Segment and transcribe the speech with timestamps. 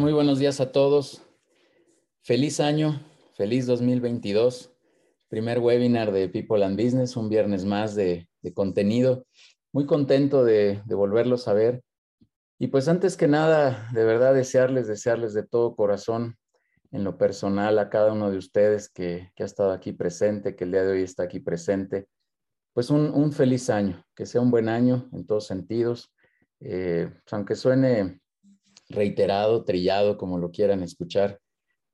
[0.00, 1.20] Muy buenos días a todos.
[2.22, 3.02] Feliz año,
[3.34, 4.72] feliz 2022.
[5.28, 9.26] Primer webinar de People and Business, un viernes más de, contenido.
[9.72, 11.82] Muy contento de, volverlos a ver.
[12.58, 16.38] Y pues antes que nada, de verdad desearles, desearles de todo corazón,
[16.92, 20.72] en lo personal, a cada uno de ustedes que, ha estado aquí presente, que el
[20.72, 22.08] día de hoy está aquí presente,
[22.72, 26.10] pues un, feliz año, que sea un buen año en todos sentidos.
[26.58, 28.19] Eh, pues aunque suene
[28.90, 31.40] reiterado, trillado, como lo quieran escuchar,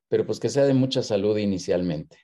[0.08, 2.18] pero pues que sea de mucha salud inicialmente,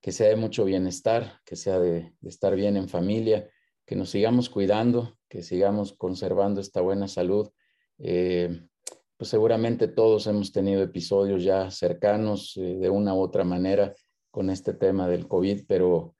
[0.00, 3.50] que sea de mucho bienestar, que sea de, estar bien en familia,
[3.84, 7.50] que nos sigamos cuidando, que sigamos conservando esta buena salud.
[7.98, 8.66] Eh,
[9.16, 13.94] pues seguramente todos hemos tenido episodios ya cercanos eh, de una u otra manera
[14.30, 16.16] con este tema del COVID, pero,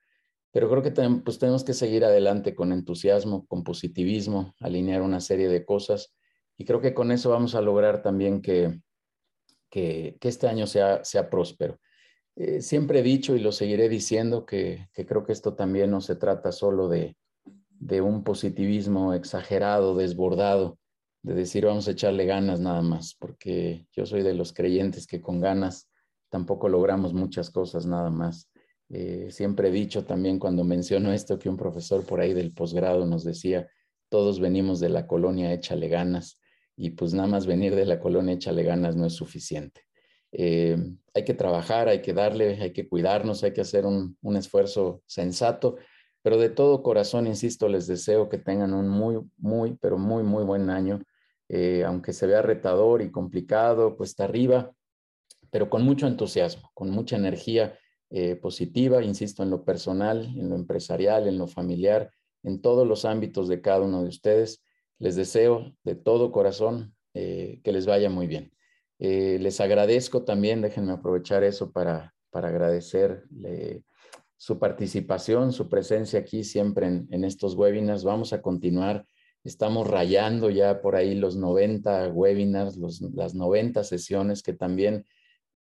[0.53, 0.93] pero creo que
[1.25, 6.15] pues tenemos que seguir adelante con entusiasmo, con positivismo, alinear una serie de cosas
[6.57, 8.81] y creo que con eso vamos a lograr también que,
[9.71, 11.79] que, este año sea, sea próspero.
[12.37, 16.01] Eh, siempre he dicho y lo seguiré diciendo que, que, creo que esto también no
[16.01, 17.17] se trata solo de,
[17.79, 20.79] de un positivismo exagerado, desbordado,
[21.23, 25.21] de decir vamos a echarle ganas nada más, porque yo soy de los creyentes que
[25.21, 25.89] con ganas
[26.29, 28.51] tampoco logramos muchas cosas nada más.
[28.91, 33.07] Eh, siempre he dicho también cuando menciono esto que un profesor por ahí del posgrado
[33.07, 33.69] nos decía,
[34.09, 36.39] todos venimos de la colonia échale ganas
[36.77, 39.83] y pues nada más venir de la colonia échale ganas no es suficiente.
[40.33, 40.77] Eh,
[41.15, 45.77] hay que trabajar, hay que darle, hay que cuidarnos, hay que hacer un, esfuerzo sensato,
[46.23, 50.43] pero de todo corazón, insisto, les deseo que tengan un muy, muy, pero muy, muy
[50.43, 51.03] buen año,
[51.49, 54.73] eh, aunque se vea retador y complicado, está arriba,
[55.51, 57.79] pero con mucho entusiasmo, con mucha energía
[58.11, 62.11] eh, positiva, insisto, en lo personal, en lo empresarial, en lo familiar,
[62.43, 64.65] en todos los ámbitos de cada uno de ustedes
[65.05, 68.53] les deseo de todo corazón eh, que les vaya muy bien.
[68.99, 73.25] Eh, les agradezco también, déjenme aprovechar eso para, para agradecer
[74.39, 78.03] su participación, su presencia aquí siempre en, estos webinars.
[78.03, 79.05] Vamos a continuar.
[79.45, 85.05] Estamos rayando ya por ahí los 90 webinars, las 90 sesiones que también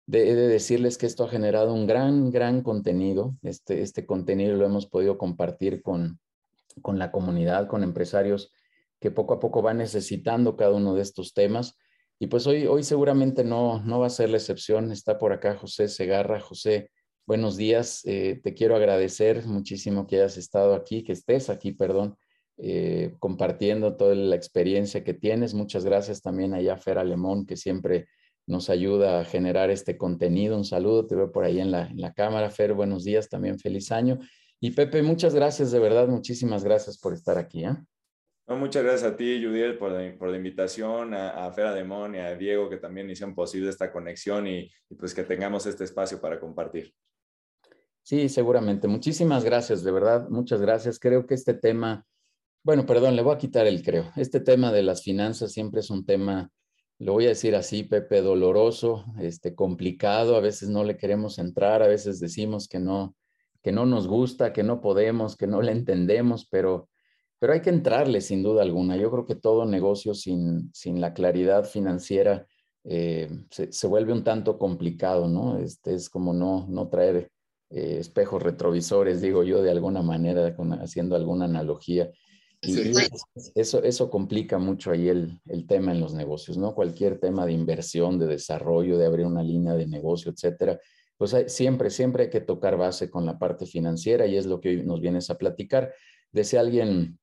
[0.08, 3.36] he de decirles que esto ha generado un gran, gran contenido.
[3.42, 6.18] Este, este contenido lo hemos podido compartir con,
[6.82, 8.50] con la comunidad, con empresarios
[9.00, 11.76] que poco a poco va necesitando cada uno de estos temas.
[12.18, 14.90] Y pues hoy, hoy seguramente no, no va a ser la excepción.
[14.90, 16.40] Está por acá José Segarra.
[16.40, 16.90] José,
[17.26, 18.02] buenos días.
[18.04, 22.16] Eh, te quiero agradecer muchísimo que hayas estado aquí, que estés aquí, perdón,
[22.56, 25.54] eh, compartiendo toda la experiencia que tienes.
[25.54, 28.08] Muchas gracias también a Fer Alemón, que siempre
[28.48, 30.56] nos ayuda a generar este contenido.
[30.56, 32.50] Un saludo, te veo por ahí en la, en la cámara.
[32.50, 34.18] Fer, buenos días, también feliz año.
[34.58, 37.64] Y Pepe, muchas gracias, de verdad, muchísimas gracias por estar aquí.
[37.64, 37.76] ¿eh?
[38.56, 42.70] Muchas gracias a ti, Judiel, por la, invitación, a, a Fera Demón y a Diego,
[42.70, 46.94] que también hicieron posible esta conexión y, pues que tengamos este espacio para compartir.
[48.02, 48.88] Sí, seguramente.
[48.88, 50.98] Muchísimas gracias, de verdad, muchas gracias.
[50.98, 52.06] Creo que este tema,
[52.64, 54.10] bueno, perdón, le voy a quitar el creo.
[54.16, 56.50] Este tema de las finanzas siempre es un tema,
[56.98, 60.36] lo voy a decir así, Pepe, doloroso, este, complicado.
[60.36, 63.14] A veces no le queremos entrar, a veces decimos que no,
[63.62, 66.88] que no nos gusta, que no podemos, que no le entendemos, pero
[67.38, 68.96] pero hay que entrarle sin duda alguna.
[68.96, 72.46] Yo creo que todo negocio sin, sin la claridad financiera
[72.84, 75.58] eh, se, vuelve un tanto complicado, ¿no?
[75.58, 77.30] Este, es como no, no traer
[77.70, 82.10] eh, espejos retrovisores, digo yo, de alguna manera, haciendo alguna analogía.
[82.60, 82.92] Y,
[83.54, 86.74] eso, eso complica mucho ahí el, el, tema en los negocios, ¿no?
[86.74, 90.80] Cualquier tema de inversión, de desarrollo, de abrir una línea de negocio, etcétera,
[91.18, 94.70] pues siempre, siempre hay que tocar base con la parte financiera y es lo que
[94.70, 95.92] hoy nos vienes a platicar.
[96.32, 97.18] Decía alguien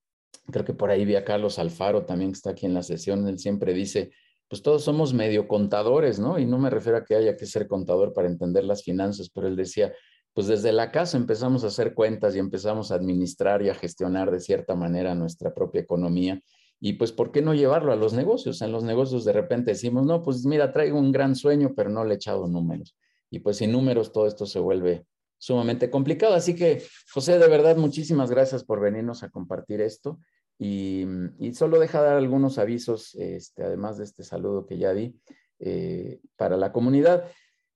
[0.52, 3.28] creo que por ahí vi a Carlos Alfaro también que está aquí en la sesión,
[3.28, 4.12] él siempre dice,
[4.48, 6.38] pues todos somos medio contadores, ¿no?
[6.40, 9.48] Y no me refiero a que haya que ser contador para entender las finanzas, pero
[9.48, 9.94] él decía,
[10.34, 14.32] pues desde la casa empezamos a hacer cuentas y empezamos a administrar y a gestionar
[14.32, 16.42] de cierta manera nuestra propia economía.
[16.80, 18.62] Y pues, ¿por qué no llevarlo a los negocios?
[18.62, 22.04] En los negocios de repente decimos, no, pues mira, traigo un gran sueño, pero no
[22.04, 22.96] le he echado números.
[23.32, 25.06] Y pues sin números todo esto se vuelve
[25.38, 26.34] sumamente complicado.
[26.34, 30.20] Así que, José, de verdad, muchísimas gracias por venirnos a compartir esto.
[30.58, 31.06] Y,
[31.54, 35.20] solo deja dar algunos avisos, este, además de este saludo que ya di,
[35.60, 37.26] eh, para la comunidad.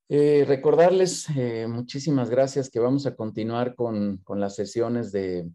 [0.07, 5.49] Eh, recordarles eh, muchísimas gracias que vamos a continuar con, las sesiones de,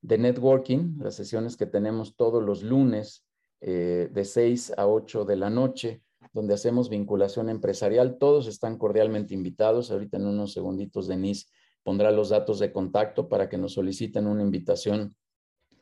[0.00, 3.24] de, networking, las sesiones que tenemos todos los lunes
[3.60, 6.02] de 6 a 8 de la noche
[6.32, 8.18] donde hacemos vinculación empresarial.
[8.18, 9.90] Todos están cordialmente invitados.
[9.90, 11.46] Ahorita en unos segunditos Denise
[11.82, 15.16] pondrá los datos de contacto para que nos soliciten una invitación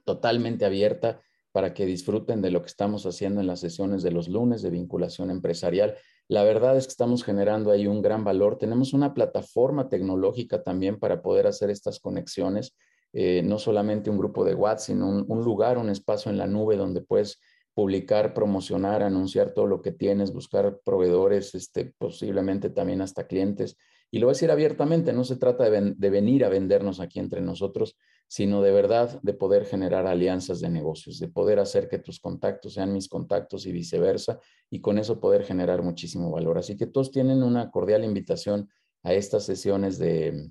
[0.04, 1.20] totalmente abierta
[1.52, 4.70] para que disfruten de lo que estamos haciendo en las sesiones de los lunes de
[4.70, 5.96] vinculación empresarial.
[6.28, 8.58] La verdad es que estamos generando ahí un gran valor.
[8.58, 12.76] Tenemos una plataforma tecnológica también para poder hacer estas conexiones.
[13.14, 16.76] Eh, no solamente un grupo de WhatsApp, sino un, lugar, un espacio en la nube
[16.76, 17.40] donde puedes
[17.78, 23.76] publicar, promocionar, anunciar todo lo que tienes, buscar proveedores, este, posiblemente también hasta clientes.
[24.10, 27.40] Y lo voy a decir abiertamente, no se trata de venir a vendernos aquí entre
[27.40, 27.96] nosotros,
[28.26, 32.74] sino de verdad de poder generar alianzas de negocios, de poder hacer que tus contactos
[32.74, 36.58] sean mis contactos y viceversa, y con eso poder generar muchísimo valor.
[36.58, 38.68] Así que todos tienen una cordial invitación
[39.04, 40.50] a estas sesiones de,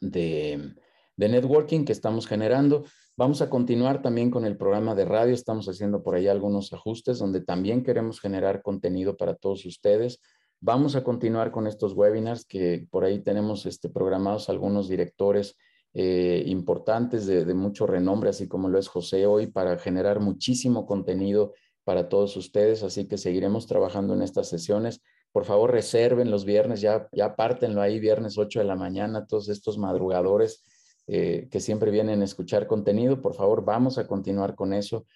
[0.00, 0.76] de,
[1.16, 2.84] networking que estamos generando.
[3.14, 5.34] Vamos a continuar también con el programa de radio.
[5.34, 10.18] Estamos haciendo por ahí algunos ajustes donde también queremos generar contenido para todos ustedes.
[10.60, 15.58] Vamos a continuar con estos webinars que por ahí tenemos este, programados algunos directores
[15.92, 21.52] eh, importantes de, mucho renombre, así como lo es José hoy, para generar muchísimo contenido
[21.84, 22.82] para todos ustedes.
[22.82, 25.02] Así que seguiremos trabajando en estas sesiones.
[25.32, 29.50] Por favor, reserven los viernes, ya, ya pártenlo ahí, viernes 8 de la mañana, todos
[29.50, 30.64] estos madrugadores
[31.06, 33.20] eh, que siempre vienen a escuchar contenido.
[33.20, 35.06] Por favor, vamos a continuar con eso.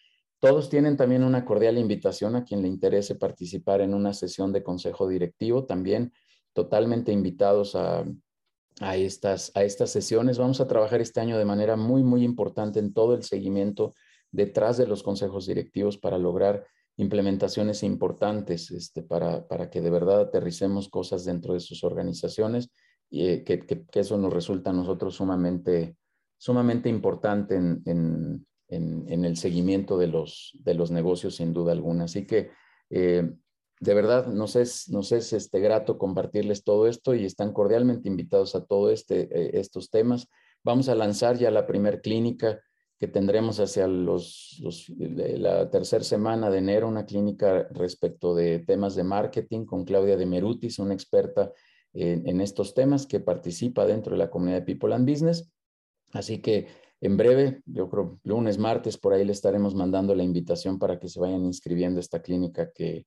[0.41, 4.63] Todos tienen también una cordial invitación a quien le interese participar en una sesión de
[4.63, 5.65] consejo directivo.
[5.65, 6.13] También
[6.53, 8.05] totalmente invitados a,
[8.81, 10.39] a estas, a estas sesiones.
[10.39, 13.95] Vamos a trabajar este año de manera muy, muy importante en todo el seguimiento
[14.31, 16.67] detrás de los consejos directivos para lograr
[16.97, 22.71] implementaciones importantes este, para, para que de verdad aterricemos cosas dentro de sus organizaciones
[23.11, 25.97] y eh, que, que, eso nos resulta a nosotros sumamente,
[26.39, 32.05] sumamente importante en, en, en, el seguimiento de los, de los negocios, sin duda alguna.
[32.05, 32.51] Así que
[32.91, 33.31] eh,
[33.81, 38.55] de verdad nos es, nos es este, grato compartirles todo esto y están cordialmente invitados
[38.55, 40.29] a todos este, eh, estos temas.
[40.65, 42.61] Vamos a lanzar ya la primer clínica
[42.99, 44.63] que tendremos hacia los,
[44.99, 50.25] la tercera semana de enero, una clínica respecto de temas de marketing con Claudia de
[50.25, 51.53] Merutis, una experta
[51.97, 55.51] en, estos temas que participa dentro de la comunidad de People and Business.
[56.13, 56.67] Así que
[57.01, 61.09] en breve, yo creo lunes, martes, por ahí le estaremos mandando la invitación para que
[61.09, 63.07] se vayan inscribiendo a esta clínica que,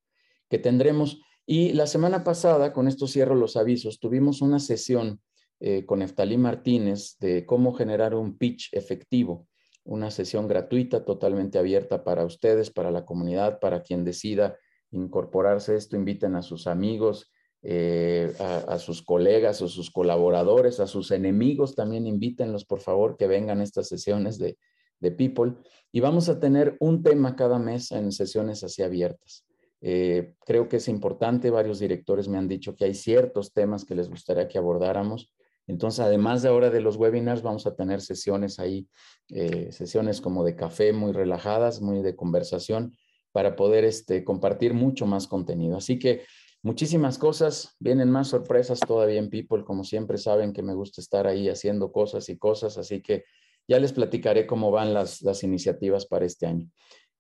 [0.50, 1.22] que tendremos.
[1.46, 5.20] Y la semana pasada, con esto cierro los avisos, tuvimos una sesión
[5.60, 9.48] eh, con Eftalí Martínez de cómo generar un pitch efectivo,
[9.84, 14.58] una sesión gratuita, totalmente abierta para ustedes, para la comunidad, para quien decida
[14.92, 17.32] incorporarse a esto, inviten a sus amigos,
[17.62, 23.28] eh, a, sus colegas o sus colaboradores, a sus enemigos, también invítenlos, por favor, que
[23.28, 24.58] vengan a estas sesiones de,
[25.00, 25.56] de People.
[25.92, 29.46] Y vamos a tener un tema cada mes en sesiones así abiertas.
[29.82, 33.96] Eh, creo que es importante, varios directores me han dicho que hay ciertos temas que
[33.96, 35.34] les gustaría que abordáramos.
[35.68, 38.88] Entonces, además de ahora de los webinars, vamos a tener sesiones ahí,
[39.30, 42.96] eh, sesiones como de café muy relajadas, muy de conversación,
[43.32, 45.78] para poder este, compartir mucho más contenido.
[45.78, 46.24] Así que
[46.62, 51.28] muchísimas cosas, vienen más sorpresas todavía en People, como siempre saben que me gusta estar
[51.28, 53.24] ahí haciendo cosas y cosas, así que
[53.68, 56.70] ya les platicaré cómo van las, las iniciativas para este año.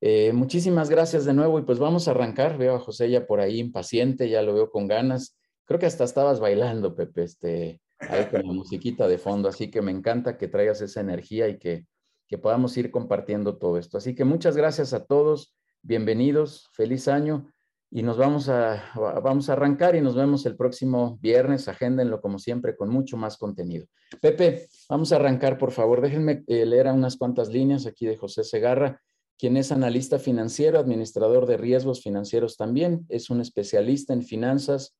[0.01, 2.57] Eh, muchísimas gracias de nuevo y pues vamos a arrancar.
[2.57, 5.37] Veo a José ya por ahí impaciente, ya lo veo con ganas.
[5.65, 9.81] Creo que hasta estabas bailando, Pepe, este, ahí con la musiquita de fondo, así que
[9.81, 11.85] me encanta que traigas esa energía y que,
[12.27, 13.97] que podamos ir compartiendo todo esto.
[13.97, 17.51] Así que muchas gracias a todos, bienvenidos, feliz año
[17.91, 21.67] y nos vamos a, vamos a arrancar y nos vemos el próximo viernes.
[21.67, 23.87] Agéndenlo como siempre con mucho más contenido.
[24.21, 26.01] Pepe, vamos a arrancar, por favor.
[26.01, 29.01] Déjenme eh, leer unas cuantas líneas aquí de José Segarra
[29.39, 34.97] quien es analista financiero, administrador de riesgos financieros también, es un especialista en finanzas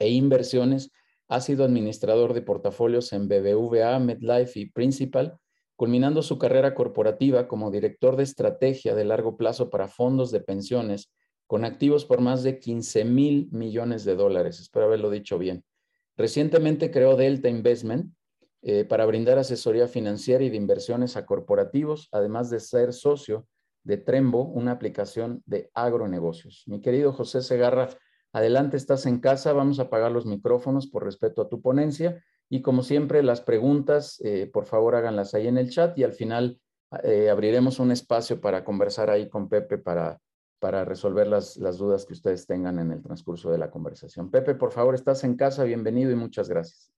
[0.00, 0.90] e inversiones,
[1.28, 5.38] ha sido administrador de portafolios en BBVA, MedLife y Principal,
[5.76, 11.12] culminando su carrera corporativa como director de estrategia de largo plazo para fondos de pensiones
[11.48, 14.60] con activos por más de 15 mil millones de dólares.
[14.60, 15.64] Espero haberlo dicho bien.
[16.16, 18.12] Recientemente creó Delta Investment
[18.60, 23.46] eh, para brindar asesoría financiera y de inversiones a corporativos, además de ser socio
[23.82, 26.64] de Trembo, una aplicación de agronegocios.
[26.66, 27.88] Mi querido José Segarra,
[28.34, 32.60] adelante, estás en casa, vamos a apagar los micrófonos por respeto a tu ponencia y
[32.60, 36.60] como siempre las preguntas, eh, por favor háganlas ahí en el chat y al final
[37.04, 40.20] eh, abriremos un espacio para conversar ahí con Pepe para,
[40.58, 44.30] para resolver las, las dudas que ustedes tengan en el transcurso de la conversación.
[44.30, 46.92] Pepe, por favor, estás en casa, bienvenido y muchas gracias.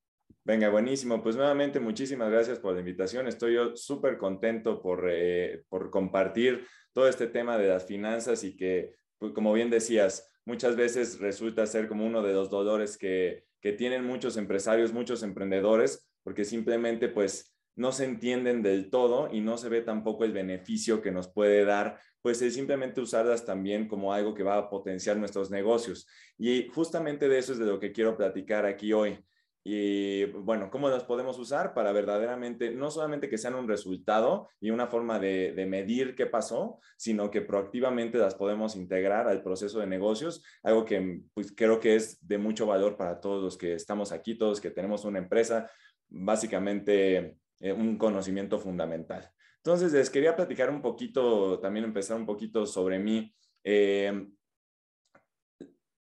[0.45, 1.23] Venga, buenísimo.
[1.23, 3.29] Pues nuevamente muchísimas gracias por la invitación.
[3.29, 8.57] Estoy yo súper contento por, eh, por compartir todo este tema de las finanzas y
[8.57, 13.45] que, pues, como bien decías, muchas veces resulta ser como uno de los dolores que,
[13.61, 19.40] que tienen muchos empresarios, muchos emprendedores, porque simplemente pues no se entienden del todo y
[19.40, 23.89] no se ve tampoco el beneficio que nos puede dar, pues es simplemente usarlas también
[23.89, 26.07] como algo que va a potenciar nuestros negocios.
[26.39, 29.25] Y justamente de eso es de lo que quiero platicar aquí hoy.
[29.62, 34.71] Y bueno, ¿cómo las podemos usar para verdaderamente, no solamente que sean un resultado y
[34.71, 39.87] una forma de, medir qué pasó, sino que proactivamente las podemos integrar al proceso de
[39.87, 44.12] negocios, algo que pues, creo que es de mucho valor para todos los que estamos
[44.12, 45.71] aquí, todos que tenemos una empresa,
[46.09, 49.31] básicamente eh, un conocimiento fundamental.
[49.62, 53.35] Entonces, les quería platicar un poquito, también empezar un poquito sobre mí.
[53.62, 54.26] Eh,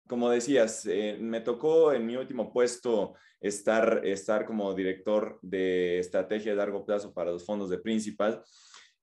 [0.08, 6.52] como decías, eh, me tocó en mi último puesto estar, estar como director de estrategia
[6.52, 8.42] de largo plazo para los fondos de Principal.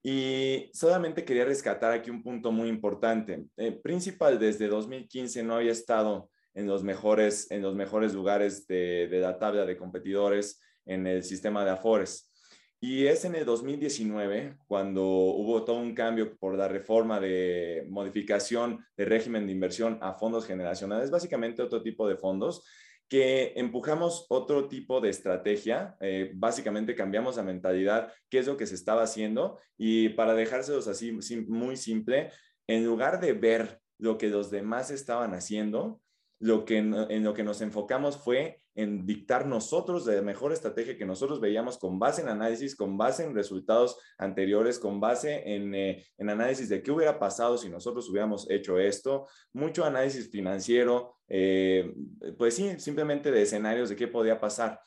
[0.04, 3.46] Y solamente quería rescatar aquí un punto muy importante.
[3.58, 9.08] Eh, Principal desde 2015 no había estado en los mejores, en los mejores lugares de,
[9.08, 12.32] de la tabla de competidores en el sistema de Afores.
[12.80, 18.86] Y es en el 2019 cuando hubo todo un cambio por la reforma de modificación
[18.96, 22.64] de régimen de inversión a fondos generacionales, básicamente otro tipo de fondos,
[23.10, 28.68] que empujamos otro tipo de estrategia, eh, básicamente cambiamos la mentalidad, qué es lo que
[28.68, 31.12] se estaba haciendo y para dejárselos así
[31.48, 32.32] muy simple,
[32.68, 36.00] en lugar de ver lo que los demás estaban haciendo,
[36.40, 41.06] lo que, en lo que nos enfocamos fue en dictar nosotros la mejor estrategia que
[41.06, 46.06] nosotros veíamos con base en análisis, con base en resultados anteriores, con base en, eh,
[46.16, 51.92] en análisis de qué hubiera pasado si nosotros hubiéramos hecho esto, mucho análisis financiero, eh,
[52.38, 54.80] pues sí, simplemente de escenarios de qué podía pasar.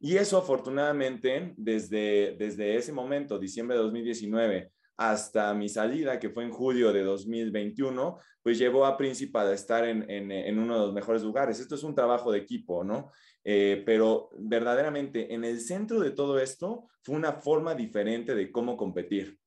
[0.00, 6.42] Y eso afortunadamente desde, desde ese momento, diciembre de 2019, hasta mi salida, que fue
[6.44, 10.92] en julio de 2021, pues llevó a Principal a estar en, en, uno de los
[10.92, 11.60] mejores lugares.
[11.60, 13.12] Esto es un trabajo de equipo, ¿no?
[13.44, 18.76] Eh, pero verdaderamente en el centro de todo esto fue una forma diferente de cómo
[18.76, 19.38] competir.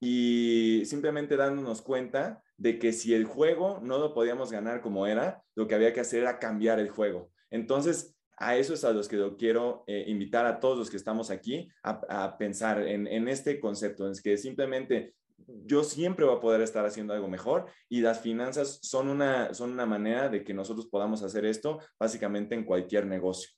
[0.00, 5.42] Y simplemente dándonos cuenta de que si el juego no lo podíamos ganar como era,
[5.54, 7.30] lo que había que hacer era cambiar el juego.
[7.50, 11.30] Entonces, a eso es a los que quiero eh, invitar a todos los que estamos
[11.30, 15.14] aquí a, pensar en, este concepto, en que simplemente
[15.46, 19.72] yo siempre voy a poder estar haciendo algo mejor y las finanzas son una, son
[19.72, 23.50] una manera de que nosotros podamos hacer esto básicamente en cualquier negocio.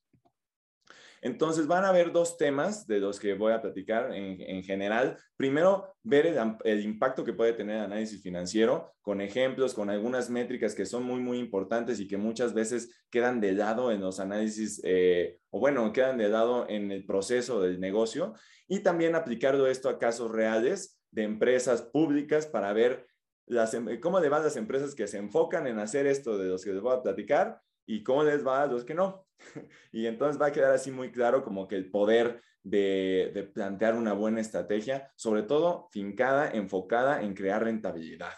[1.26, 5.18] Entonces van a haber dos temas de los que voy a platicar en, general.
[5.36, 6.24] Primero, ver
[6.64, 11.02] el, impacto que puede tener el análisis financiero con ejemplos, con algunas métricas que son
[11.02, 15.58] muy, muy importantes y que muchas veces quedan de lado en los análisis, eh, o
[15.58, 18.34] bueno, quedan de lado en el proceso del negocio.
[18.68, 23.04] Y también aplicarlo esto a casos reales de empresas públicas para ver
[23.48, 26.72] em, cómo le van las empresas que se enfocan en hacer esto de los que
[26.72, 29.25] les voy a platicar y cómo les va a los que no.
[29.92, 34.12] y entonces va a quedar así muy claro como que el poder de, plantear una
[34.12, 38.32] buena estrategia, sobre todo fincada, enfocada en crear rentabilidad.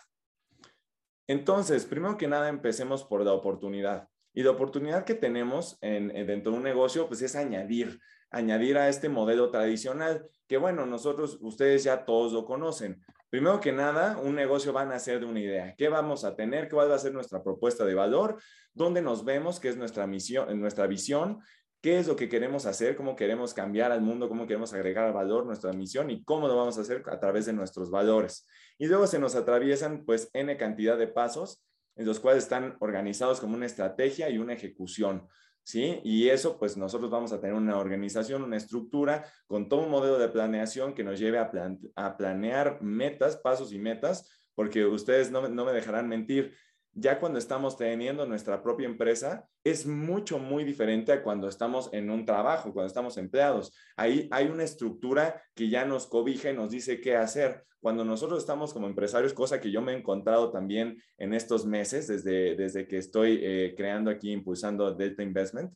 [1.27, 4.09] Entonces, primero que nada, empecemos por la oportunidad.
[4.35, 8.01] Y la oportunidad que tenemos en, dentro de un negocio, pues es añadir,
[8.31, 13.03] añadir a este modelo tradicional, que bueno, nosotros, ustedes ya todos lo conocen.
[13.31, 15.75] Primero que nada, un negocio va a nacer de una idea.
[15.77, 16.71] ¿Qué vamos a tener?
[16.71, 18.41] ¿Cuál va a ser nuestra propuesta de valor?
[18.73, 19.61] ¿Dónde nos vemos?
[19.61, 21.41] ¿Qué es nuestra misión, nuestra visión?
[21.83, 22.97] ¿Qué es lo que queremos hacer?
[22.97, 24.29] ¿Cómo queremos cambiar al mundo?
[24.29, 26.11] ¿Cómo queremos agregar valor nuestra misión?
[26.11, 28.47] ¿Y cómo lo vamos a hacer a través de nuestros valores?
[28.79, 31.63] Y luego se nos atraviesan pues N cantidad de pasos
[31.97, 35.29] en los cuales están organizados como una estrategia y una ejecución.
[35.69, 36.01] ¿Sí?
[36.03, 40.19] Y eso, pues nosotros vamos a tener una organización, una estructura con todo un modelo
[40.19, 45.73] de planeación que nos lleve a, planear metas, pasos y metas, porque ustedes no me
[45.73, 46.57] dejarán mentir,
[47.01, 52.11] ya cuando estamos teniendo nuestra propia empresa, es mucho, muy diferente a cuando estamos en
[52.11, 53.73] un trabajo, cuando estamos empleados.
[53.97, 57.65] Ahí hay una estructura que ya nos cobija y nos dice qué hacer.
[57.81, 62.09] Cuando nosotros estamos como empresarios, cosa que yo me he encontrado también en estos meses,
[62.09, 65.73] desde, desde que estoy eh, creando aquí, impulsando Delta Investment,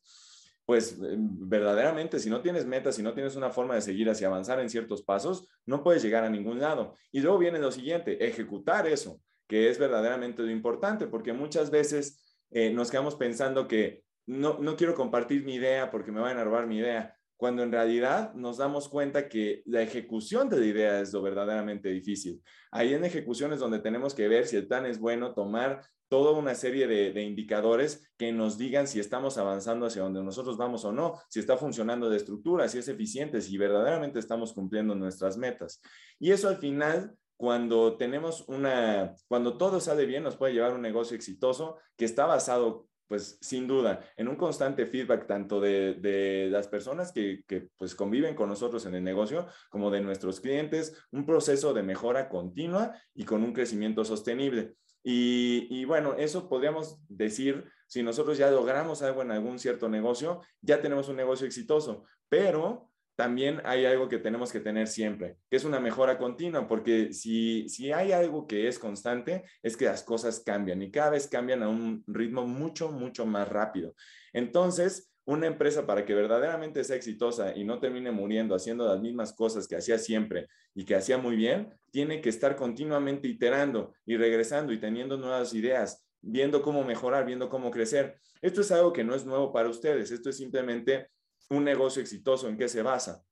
[0.65, 4.27] pues eh, verdaderamente si no tienes metas, si no tienes una forma de seguir hacia
[4.27, 6.95] avanzar en ciertos pasos, no puedes llegar a ningún lado.
[7.13, 12.23] Y luego viene lo siguiente, ejecutar eso que es verdaderamente lo importante, porque muchas veces
[12.51, 16.45] eh, nos quedamos pensando que no, no quiero compartir mi idea porque me van a
[16.45, 21.01] robar mi idea, cuando en realidad nos damos cuenta que la ejecución de la idea
[21.01, 22.41] es lo verdaderamente difícil.
[22.71, 26.39] Ahí en ejecución es donde tenemos que ver si el plan es bueno, tomar toda
[26.39, 30.85] una serie de, de, indicadores que nos digan si estamos avanzando hacia donde nosotros vamos
[30.85, 35.37] o no, si está funcionando de estructura, si es eficiente, si verdaderamente estamos cumpliendo nuestras
[35.37, 35.81] metas.
[36.21, 40.81] Y eso al final cuando tenemos una, cuando todo sale bien, nos puede llevar un
[40.81, 46.69] negocio exitoso que está basado pues sin duda, en un constante feedback tanto de, las
[46.69, 47.43] personas que,
[47.77, 52.29] pues conviven con nosotros en el negocio como de nuestros clientes, un proceso de mejora
[52.29, 54.77] continua y con un crecimiento sostenible.
[55.03, 60.43] Y, y, bueno, eso podríamos decir, si nosotros ya logramos algo en algún cierto negocio,
[60.61, 65.57] ya tenemos un negocio exitoso, pero también hay algo que tenemos que tener siempre, que
[65.57, 70.03] es una mejora continua, porque si, si hay algo que es constante, es que las
[70.03, 73.95] cosas cambian y cada vez cambian a un ritmo mucho, mucho más rápido.
[74.33, 79.33] Entonces, una empresa para que verdaderamente sea exitosa y no termine muriendo haciendo las mismas
[79.33, 84.17] cosas que hacía siempre y que hacía muy bien, tiene que estar continuamente iterando y
[84.17, 88.19] regresando y teniendo nuevas ideas, viendo cómo mejorar, viendo cómo crecer.
[88.41, 91.09] Esto es algo que no es nuevo para ustedes, esto es simplemente
[91.53, 93.23] un negocio exitoso, en qué se basa.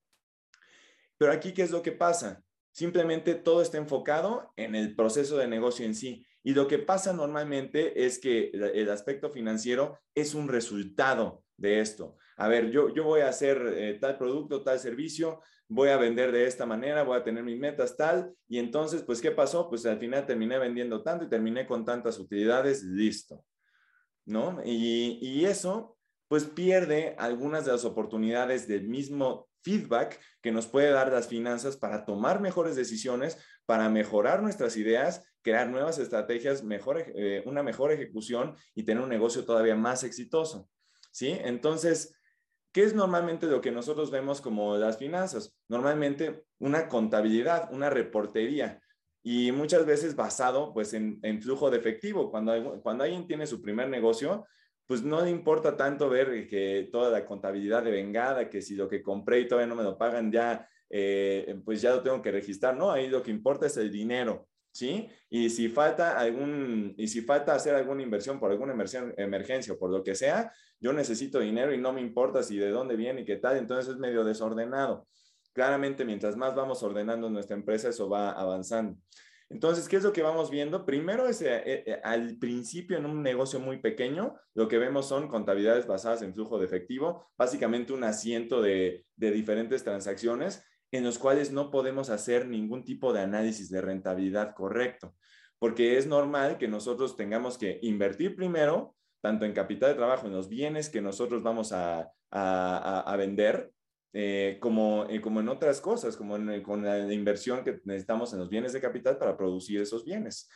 [1.17, 2.43] Pero aquí, ¿qué es lo que pasa?
[2.73, 6.25] Simplemente todo está enfocado en el proceso de negocio en sí.
[6.43, 12.17] Y lo que pasa normalmente es que el aspecto financiero es un resultado de esto.
[12.37, 16.33] A ver, yo, yo voy a hacer eh, tal producto, tal servicio, voy a vender
[16.33, 19.69] de esta manera, voy a tener mis metas tal, y entonces, pues, ¿qué pasó?
[19.69, 23.45] Pues al final terminé vendiendo tanto y terminé con tantas utilidades, listo.
[24.25, 24.61] ¿No?
[24.65, 25.99] Y, y eso
[26.31, 31.77] pues pierde algunas de las oportunidades del mismo feedback que nos puede dar las finanzas
[31.77, 37.91] para tomar mejores decisiones, para mejorar nuestras ideas, crear nuevas estrategias, mejor, eh, una mejor
[37.91, 40.69] ejecución y tener un negocio todavía más exitoso.
[41.11, 41.37] ¿Sí?
[41.43, 42.17] Entonces,
[42.71, 45.59] ¿qué es normalmente lo que nosotros vemos como las finanzas?
[45.67, 48.81] Normalmente una contabilidad, una reportería
[49.25, 52.31] y muchas veces basado pues en, en flujo de efectivo.
[52.31, 54.47] Cuando, cuando alguien tiene su primer negocio,
[54.91, 58.89] pues no le importa tanto ver que toda la contabilidad de vengada, que si lo
[58.89, 62.33] que compré y todavía no me lo pagan, ya, eh, pues ya lo tengo que
[62.33, 62.91] registrar, ¿no?
[62.91, 65.09] Ahí lo que importa es el dinero, ¿sí?
[65.29, 68.75] Y si falta algún, y si falta hacer alguna inversión por alguna
[69.17, 72.71] emergencia o por lo que sea, yo necesito dinero y no me importa si de
[72.71, 75.07] dónde viene y qué tal, entonces es medio desordenado.
[75.53, 78.99] Claramente, mientras más vamos ordenando nuestra empresa, eso va avanzando.
[79.51, 80.87] Entonces, ¿qué es lo que vamos viendo?
[80.87, 85.27] Primero, es, eh, eh, al principio en un negocio muy pequeño, lo que vemos son
[85.27, 91.51] contabilidades basadas en flujo de efectivo, básicamente un asiento de, diferentes transacciones en los cuales
[91.51, 95.17] no podemos hacer ningún tipo de análisis de rentabilidad correcto,
[95.59, 100.33] porque es normal que nosotros tengamos que invertir primero, tanto en capital de trabajo, en
[100.33, 102.13] los bienes que nosotros vamos a
[103.19, 103.73] vender,
[104.13, 108.41] eh, como, eh, como en otras cosas, como eh, con la inversión que necesitamos en
[108.41, 110.49] los bienes de capital para producir esos bienes.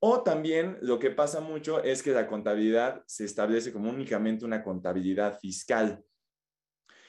[0.00, 4.62] O también lo que pasa mucho es que la contabilidad se establece como únicamente una
[4.62, 6.02] contabilidad fiscal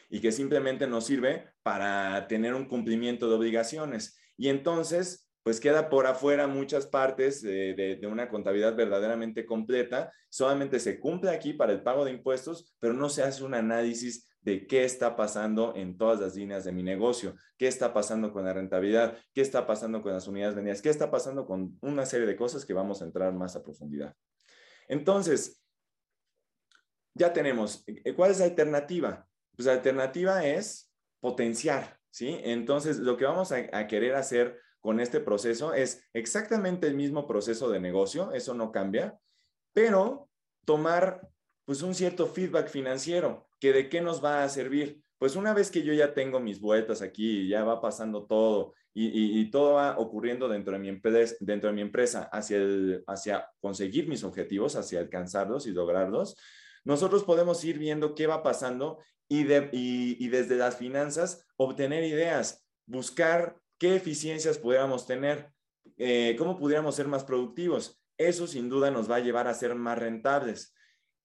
[0.10, 4.18] y que simplemente nos sirve para tener un cumplimiento de obligaciones.
[4.38, 10.12] Y entonces, pues queda por afuera muchas partes de, una contabilidad verdaderamente completa.
[10.30, 14.27] Solamente se cumple aquí para el pago de impuestos, pero no se hace un análisis
[14.48, 18.46] de qué está pasando en todas las líneas de mi negocio, qué está pasando con
[18.46, 22.26] la rentabilidad, qué está pasando con las unidades vendidas, qué está pasando con una serie
[22.26, 24.16] de cosas que vamos a entrar más a profundidad.
[24.88, 25.62] Entonces,
[27.14, 29.28] ya tenemos, eh, ¿cuál es la alternativa?
[29.54, 32.40] Pues la alternativa es potenciar, ¿sí?
[32.46, 37.28] Entonces, lo que vamos a, a querer hacer con este proceso es exactamente el mismo
[37.28, 39.20] proceso de negocio, eso no cambia,
[39.74, 40.30] pero
[40.64, 41.28] tomar
[41.68, 45.02] pues un cierto feedback financiero que de qué nos va a servir.
[45.18, 48.74] Pues una vez que yo ya tengo mis vueltas aquí y ya va pasando todo
[48.94, 53.52] y, todo va ocurriendo dentro de mi empresa, dentro de mi empresa hacia, el, hacia
[53.60, 56.38] conseguir mis objetivos, hacia alcanzarlos y lograrlos,
[56.86, 62.66] nosotros podemos ir viendo qué va pasando y, de, y, desde las finanzas obtener ideas,
[62.86, 65.52] buscar qué eficiencias pudiéramos tener,
[65.98, 68.02] eh, cómo pudiéramos ser más productivos.
[68.18, 70.74] Eso sin duda nos va a llevar a ser más rentables.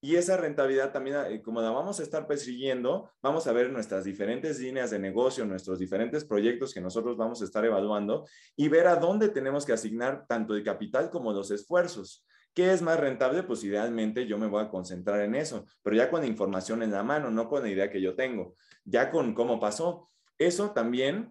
[0.05, 4.03] Y esa rentabilidad también, eh, como la vamos a estar persiguiendo, vamos a ver nuestras
[4.03, 8.89] diferentes líneas de negocio, nuestros diferentes proyectos que nosotros vamos a estar evaluando y ver
[8.89, 12.27] a dónde tenemos que asignar tanto el capital como los esfuerzos.
[12.53, 13.45] ¿Qué es más rentable?
[13.45, 17.05] Pues idealmente yo me voy a concentrar en eso, pero ya con información en la
[17.05, 20.11] mano, no con la idea que yo tengo, ya con cómo pasó.
[20.37, 21.31] Eso también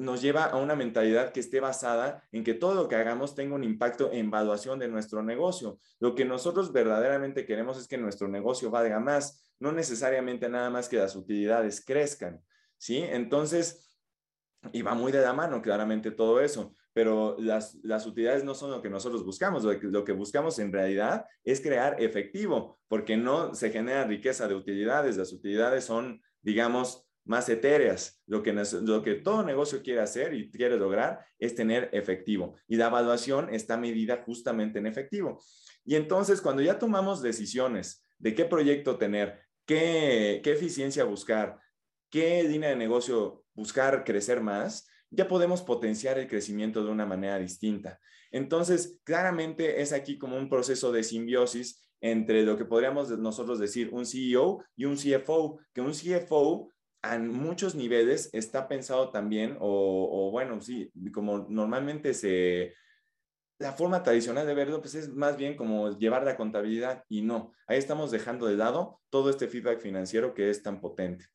[0.00, 3.54] nos lleva a una mentalidad que esté basada en que todo lo que hagamos tenga
[3.54, 5.78] un impacto en evaluación de nuestro negocio.
[5.98, 10.88] Lo que nosotros verdaderamente queremos es que nuestro negocio valga más, no necesariamente nada más
[10.88, 12.42] que las utilidades crezcan,
[12.78, 12.98] ¿sí?
[12.98, 13.98] Entonces,
[14.72, 18.70] y va muy de la mano claramente todo eso, pero las, las utilidades no son
[18.70, 23.70] lo que nosotros buscamos, lo que buscamos en realidad es crear efectivo, porque no se
[23.70, 28.20] genera riqueza de utilidades, las utilidades son, digamos, más etéreas.
[28.26, 32.56] Lo que, lo que todo negocio quiere hacer y quiere lograr es tener efectivo.
[32.66, 35.40] Y la evaluación está medida justamente en efectivo.
[35.84, 41.60] Y entonces, cuando ya tomamos decisiones de qué proyecto tener, qué, qué eficiencia buscar,
[42.10, 47.38] qué línea de negocio buscar crecer más, ya podemos potenciar el crecimiento de una manera
[47.38, 48.00] distinta.
[48.32, 53.90] Entonces, claramente es aquí como un proceso de simbiosis entre lo que podríamos nosotros decir
[53.92, 56.70] un CEO y un CFO, que un CFO
[57.02, 62.74] a muchos niveles está pensado también, o, bueno, sí, como normalmente se,
[63.58, 67.52] la forma tradicional de verlo, pues es más bien como llevar la contabilidad y no,
[67.66, 71.26] ahí estamos dejando de lado todo este feedback financiero que es tan potente.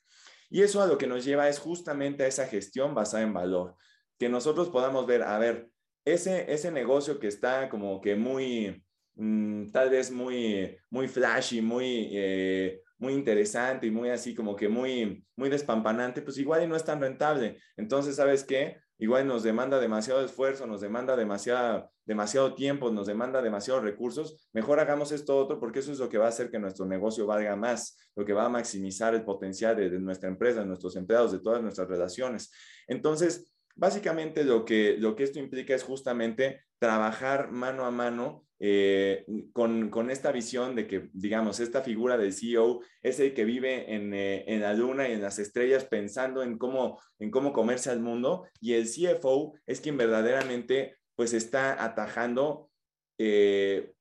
[0.49, 3.75] Y eso a lo que nos lleva es justamente a esa gestión basada en valor,
[4.19, 5.69] que nosotros podamos ver, a ver,
[6.06, 8.84] ese, ese negocio que está como que muy,
[9.15, 14.70] mm, tal vez muy, muy flashy, muy, eh, muy interesante y muy así como que
[14.70, 17.60] muy, muy despampanante, pues igual y no es tan rentable.
[17.78, 18.78] Entonces, ¿sabes qué?
[18.98, 24.50] Igual nos demanda demasiado esfuerzo, nos demanda demasiado, demasiado tiempo, nos demanda demasiados recursos.
[24.54, 27.28] Mejor hagamos esto otro porque eso es lo que va a hacer que nuestro negocio
[27.28, 30.96] valga más, lo que va a maximizar el potencial de, de nuestra empresa, de nuestros
[30.96, 32.52] empleados, de todas nuestras relaciones.
[32.88, 39.26] Entonces, Básicamente lo que, lo que esto implica es justamente trabajar mano a mano eh,
[39.52, 43.94] con, con, esta visión de que, digamos, esta figura del CEO es el que vive
[43.94, 47.89] en, eh, en, la luna y en las estrellas pensando en cómo, en cómo comerse
[47.89, 52.70] al mundo y el CFO es quien verdaderamente pues está atajando
[53.18, 53.94] eh,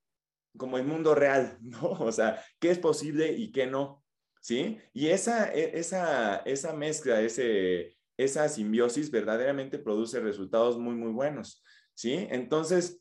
[0.56, 1.90] como el mundo real, ¿no?
[1.90, 4.04] O sea, qué es posible y qué no,
[4.40, 4.78] ¿sí?
[4.92, 11.64] Y esa, e, esa, esa mezcla, ese, esa simbiosis verdaderamente produce resultados muy, muy buenos,
[11.94, 12.26] ¿sí?
[12.30, 13.00] Entonces,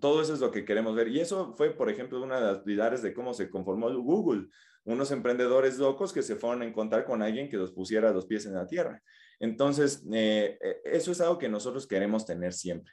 [0.00, 1.08] todo eso es lo que queremos ver.
[1.08, 4.48] Y eso fue, por ejemplo, una de las pilares de cómo se conformó Google.
[4.84, 8.46] Unos emprendedores locos que se fueron a encontrar con alguien que los pusiera los pies
[8.46, 9.02] en la tierra.
[9.40, 12.92] Entonces, eh, eh, eso es algo que nosotros queremos tener siempre.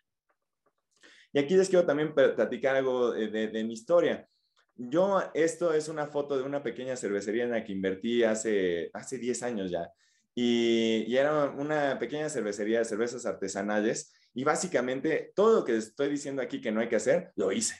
[1.34, 4.28] Y aquí les quiero también platicar algo de, mi historia.
[4.76, 9.18] Yo, esto es una foto de una pequeña cervecería en la que invertí hace, hace
[9.18, 9.90] 10 años ya.
[10.36, 16.42] Y, era una pequeña cervecería de cervezas artesanales y básicamente todo lo que estoy diciendo
[16.42, 17.76] aquí que no hay que hacer, lo hice.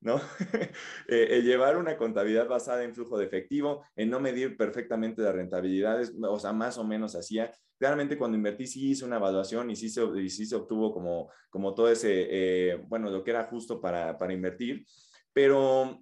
[0.00, 0.20] ¿no?
[1.08, 6.14] Eh, llevar una contabilidad basada en flujo de efectivo, en no medir perfectamente las rentabilidades,
[6.20, 7.52] o sea, más o menos hacía.
[7.78, 11.74] Claramente cuando invertí sí hice una evaluación y sí se, sí se obtuvo como, como
[11.74, 14.86] todo ese, eh, bueno, lo que era justo para, para invertir,
[15.32, 16.00] pero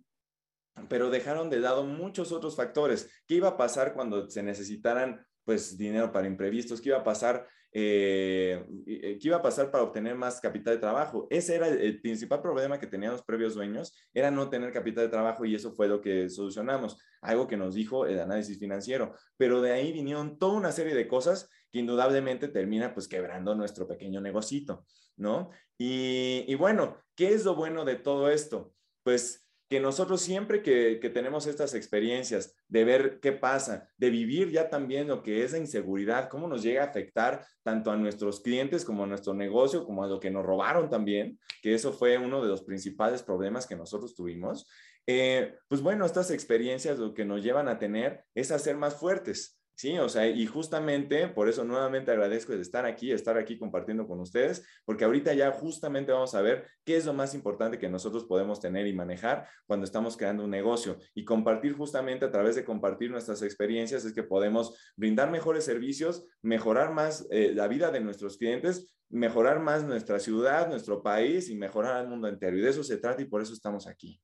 [0.88, 3.10] pero dejaron de lado muchos otros factores.
[3.26, 7.46] ¿Qué iba a pasar cuando se necesitaran pues dinero para imprevistos, qué iba a pasar,
[7.74, 11.26] eh, eh, qué iba a pasar para obtener más capital de trabajo.
[11.30, 15.10] Ese era el, principal problema que tenían los previos dueños, era no tener capital de
[15.10, 19.14] trabajo y eso fue lo que solucionamos, algo que nos dijo el análisis financiero.
[19.38, 23.88] Pero de ahí vinieron toda una serie de cosas que indudablemente termina pues quebrando nuestro
[23.88, 24.84] pequeño negocito,
[25.16, 25.50] ¿no?
[25.78, 28.74] Y, y bueno, ¿qué es lo bueno de todo esto?
[29.02, 34.68] Pues que nosotros siempre que, tenemos estas experiencias de ver qué pasa, de vivir ya
[34.68, 38.84] también lo que es la inseguridad, cómo nos llega a afectar tanto a nuestros clientes
[38.84, 42.42] como a nuestro negocio, como a lo que nos robaron también, que eso fue uno
[42.42, 44.68] de los principales problemas que nosotros tuvimos,
[45.06, 48.96] eh, pues bueno, estas experiencias lo que nos llevan a tener es a ser más
[48.96, 53.58] fuertes, Sí, o sea, y justamente por eso nuevamente agradezco de estar aquí, estar aquí
[53.58, 57.78] compartiendo con ustedes, porque ahorita ya justamente vamos a ver qué es lo más importante
[57.78, 62.30] que nosotros podemos tener y manejar cuando estamos creando un negocio y compartir justamente a
[62.30, 67.66] través de compartir nuestras experiencias es que podemos brindar mejores servicios, mejorar más eh, la
[67.66, 72.56] vida de nuestros clientes, mejorar más nuestra ciudad, nuestro país y mejorar al mundo entero.
[72.56, 74.20] Y de eso se trata y por eso estamos aquí.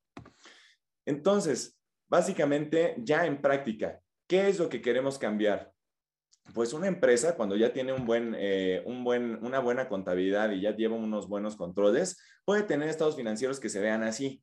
[1.05, 5.73] Entonces, básicamente ya en práctica, ¿Qué es lo que queremos cambiar?
[6.53, 10.61] Pues una empresa, cuando ya tiene un buen, eh, un buen, una buena contabilidad y
[10.61, 14.43] ya lleva unos buenos controles, puede tener estados financieros que se vean así,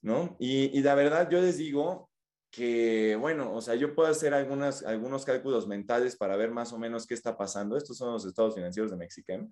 [0.00, 0.36] ¿no?
[0.40, 2.10] Y, la verdad, yo les digo
[2.50, 6.78] que, bueno, o sea, yo puedo hacer algunas, algunos cálculos mentales para ver más o
[6.78, 7.76] menos qué está pasando.
[7.76, 9.50] Estos son los estados financieros de Mexican.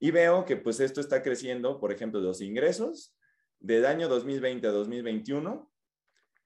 [0.00, 3.14] Y veo que pues esto está creciendo, por ejemplo, los ingresos
[3.60, 5.69] del año 2020 a 2021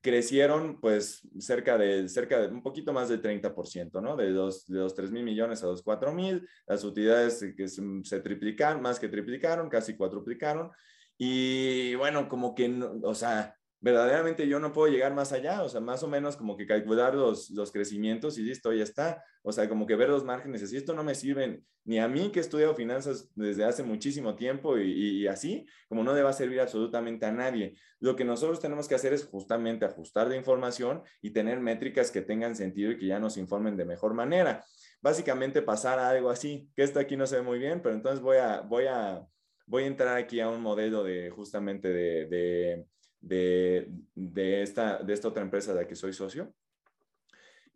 [0.04, 4.16] crecieron pues cerca de, cerca de un poquito más del 30%, ¿no?
[4.16, 8.20] De los, de los 3 mil millones a los 4 mil, las utilidades que se,
[8.20, 10.70] triplicaron, más que triplicaron, casi cuatruplicaron.
[11.16, 12.70] Y bueno, como que,
[13.02, 16.56] o sea, verdaderamente yo no puedo llegar más allá, o sea, más o menos como
[16.56, 19.22] que calcular los, los crecimientos y listo, ya está.
[19.42, 22.32] O sea, como que ver los márgenes, así esto no me sirve ni a mí
[22.32, 27.26] que he estudiado finanzas desde hace muchísimo tiempo y, así, como no le servir absolutamente
[27.26, 27.76] a nadie.
[28.00, 32.22] Lo que nosotros tenemos que hacer es justamente ajustar la información y tener métricas que
[32.22, 34.64] tengan sentido y que ya nos informen de mejor manera.
[35.02, 38.22] Básicamente pasar a algo así, que esto aquí no se ve muy bien, pero entonces
[38.22, 39.22] voy a, voy a,
[39.66, 42.86] voy a entrar aquí a un modelo de justamente de,
[43.30, 46.52] esta, de esta otra empresa de la que soy socio.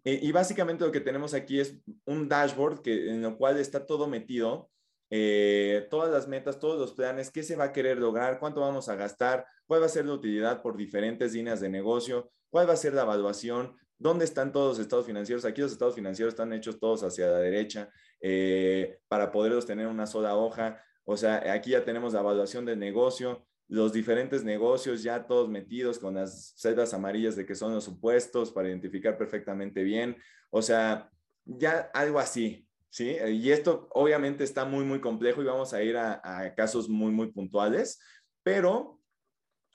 [0.04, 3.84] Eh, y básicamente lo que tenemos aquí es un dashboard que, en el cual está
[3.84, 4.70] todo metido,
[5.10, 8.88] eh, todas las metas, todos los planes, qué se va a querer lograr, cuánto vamos
[8.88, 12.74] a gastar, cuál va a ser la utilidad por diferentes líneas de negocio, cuál va
[12.74, 15.44] a ser la evaluación, dónde están todos los estados financieros.
[15.44, 20.06] Aquí los estados financieros están hechos todos hacia la derecha eh, para poderlos tener una
[20.06, 20.82] sola hoja.
[21.04, 25.98] O sea, aquí ya tenemos la evaluación del negocio, los diferentes negocios ya todos metidos
[25.98, 30.16] con las celdas amarillas de que son los supuestos para identificar perfectamente bien.
[30.50, 31.10] O sea,
[31.44, 33.16] ya algo así, ¿sí?
[33.28, 37.30] Y esto obviamente está muy, muy complejo y vamos a ir a, casos muy, muy
[37.30, 38.00] puntuales,
[38.42, 39.00] pero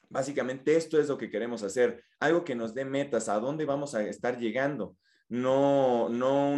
[0.10, 3.94] básicamente esto es lo que queremos hacer, algo que nos dé metas, a dónde vamos
[3.94, 4.98] a estar llegando.
[5.30, 6.58] No, no,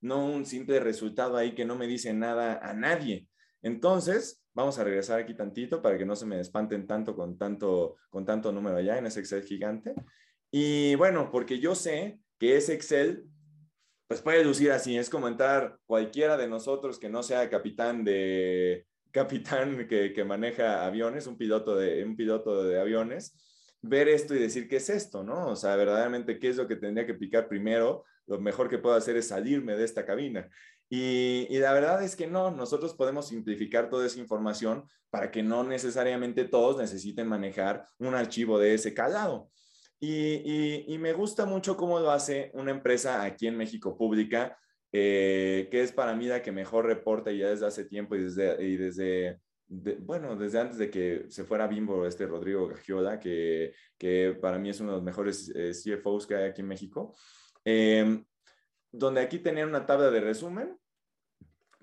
[0.00, 3.28] no un simple resultado ahí que no me dice nada a nadie.
[3.62, 7.96] Entonces, Vamos a regresar aquí tantito para que no se me espanten tanto con tanto,
[8.10, 9.94] con tanto número allá en ese Excel gigante.
[10.50, 13.24] Y bueno, porque yo sé que ese Excel,
[14.06, 14.98] pues puede lucir así.
[14.98, 20.84] Es como entrar cualquiera de nosotros que no sea capitán de, capitán que, que maneja
[20.84, 23.34] aviones, un piloto, de, un piloto de aviones,
[23.80, 25.24] ver esto y decir, ¿qué es esto?
[25.24, 25.48] ¿No?
[25.48, 28.04] O sea, verdaderamente, ¿qué es lo que tendría que picar primero?
[28.26, 30.46] Lo mejor que puedo hacer es salirme de esta cabina.
[30.94, 35.64] Y, la verdad es que no, nosotros podemos simplificar toda esa información para que no
[35.64, 39.48] necesariamente todos necesiten manejar un archivo de ese calado.
[39.98, 44.58] Y, me gusta mucho cómo lo hace una empresa aquí en México pública,
[44.92, 48.62] eh, que es para mí la que mejor reporta ya desde hace tiempo y desde,
[48.62, 54.36] y desde bueno, desde antes de que se fuera Bimbo, este Rodrigo Gagiola, que, que
[54.38, 57.16] para mí es uno de los mejores eh, CFOs que hay aquí en México,
[57.64, 58.22] eh,
[58.90, 60.76] donde aquí tenían una tabla de resumen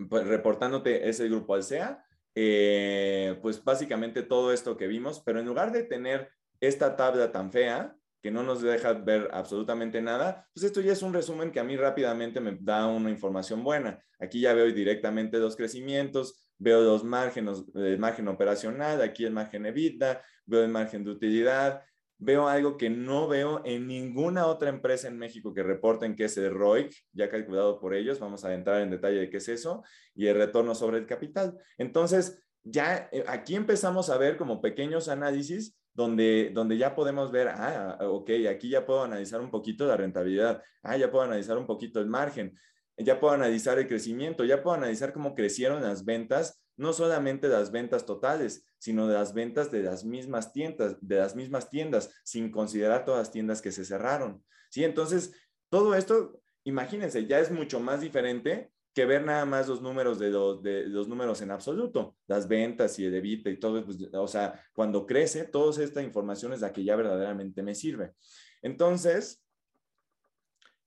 [0.08, 2.04] pues, reportándote ese grupo al SEA,
[2.36, 7.52] eh, pues básicamente todo esto que vimos, pero en lugar de tener esta tabla tan
[7.52, 11.60] fea, que no nos deja ver absolutamente nada, pues esto ya es un resumen que
[11.60, 14.04] a mí rápidamente me da una información buena.
[14.20, 19.66] Aquí ya veo directamente los crecimientos, veo los márgenes, el margen operacional, aquí el margen
[19.66, 21.82] EBITDA, veo el margen de utilidad,
[22.20, 26.38] veo algo que no veo en ninguna otra empresa en México que reporten que es
[26.38, 28.20] el ROIC, ya calculado por ellos.
[28.20, 31.58] Vamos a entrar en detalle de qué es eso y el retorno sobre el capital.
[31.78, 37.48] Entonces, ya eh, aquí empezamos a ver como pequeños análisis donde, donde ya podemos ver,
[37.50, 41.66] ah, ok, aquí ya puedo analizar un poquito la rentabilidad, ah, ya puedo analizar un
[41.66, 42.58] poquito el margen,
[42.98, 47.72] ya puedo analizar el crecimiento, ya puedo analizar cómo crecieron las ventas no solamente las
[47.72, 52.52] ventas totales, sino de las ventas de las mismas tiendas, de las mismas tiendas, sin
[52.52, 54.44] considerar todas las tiendas que se cerraron.
[54.70, 54.86] ¿Sí?
[54.86, 55.34] Entonces,
[55.70, 60.30] todo esto, imagínense, ya es mucho más diferente que ver nada más los números de
[60.30, 64.28] los, de los números en absoluto, las ventas y el evita y todo, pues, o
[64.28, 68.14] sea, cuando crece, toda esta información es la que ya verdaderamente me sirve.
[68.62, 69.44] Entonces,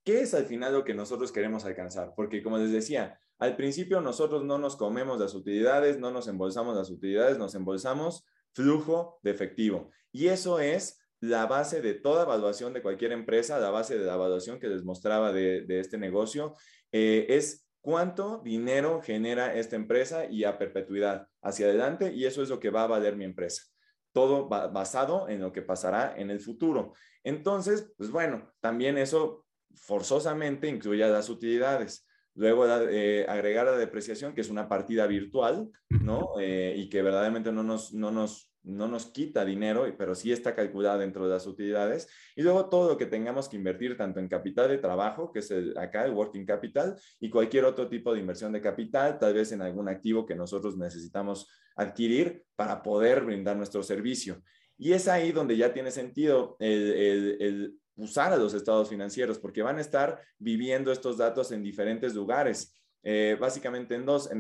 [0.05, 2.14] ¿qué es al final lo que nosotros queremos alcanzar?
[2.16, 6.76] Porque como les decía, al principio nosotros no nos comemos las utilidades, no nos embolsamos
[6.76, 9.90] las utilidades, nos embolsamos flujo de efectivo.
[10.12, 14.14] Y eso es la base de toda evaluación de cualquier empresa, la base de la
[14.14, 16.55] evaluación que les mostraba de, este negocio,
[16.92, 22.48] eh, es cuánto dinero genera esta empresa y a perpetuidad hacia adelante, y eso es
[22.48, 23.64] lo que va a valer mi empresa.
[24.12, 26.92] Todo basado en lo que pasará en el futuro.
[27.24, 32.07] Entonces, pues bueno, también eso forzosamente incluye las utilidades.
[32.35, 36.31] Luego eh, agregar la depreciación, que es una partida virtual, ¿no?
[36.40, 40.55] Eh, y que verdaderamente no nos, no, nos, no nos quita dinero, pero sí está
[40.55, 42.09] calculada dentro de las utilidades.
[42.35, 45.51] Y luego todo lo que tengamos que invertir, tanto en capital de trabajo, que es
[45.51, 49.53] el, acá el working capital, y cualquier otro tipo de inversión de capital, tal vez
[49.53, 54.42] en algún activo que nosotros necesitamos adquirir para poder brindar nuestro servicio.
[54.79, 59.62] Y es ahí donde ya tiene sentido el, el usar a los estados financieros, porque
[59.62, 62.74] van a estar viviendo estos datos en diferentes lugares.
[63.05, 64.31] Eh, básicamente en dos,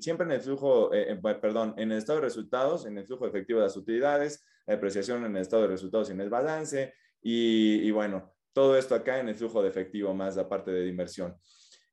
[0.00, 3.60] siempre en el flujo, eh, perdón, en el estado de resultados, en el flujo efectivo
[3.60, 7.90] de las utilidades, la depreciación en el estado de resultados y en el balance, y,
[7.90, 11.36] bueno, todo esto acá en el flujo de efectivo más la parte de inversión.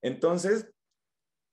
[0.01, 0.71] Entonces,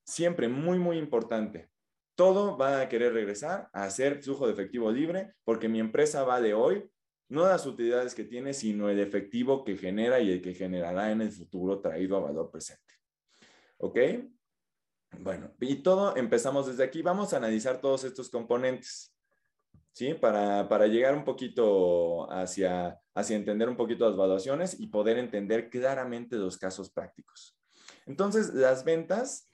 [0.04, 1.70] siempre muy, muy importante,
[2.14, 6.52] todo va a querer regresar a hacer flujo de efectivo libre porque mi empresa vale
[6.54, 6.90] hoy
[7.32, 11.22] no las utilidades que tiene, sino el efectivo que genera y el que generará en
[11.22, 12.94] el futuro traído a valor presente.
[13.78, 13.98] ¿Ok?
[15.18, 17.00] Bueno, y todo empezamos desde aquí.
[17.00, 19.16] Vamos a analizar todos estos componentes,
[19.92, 20.12] ¿sí?
[20.12, 25.70] Para, para llegar un poquito hacia, hacia entender un poquito las evaluaciones y poder entender
[25.70, 27.58] claramente los casos prácticos.
[28.04, 29.50] Entonces, las ventas,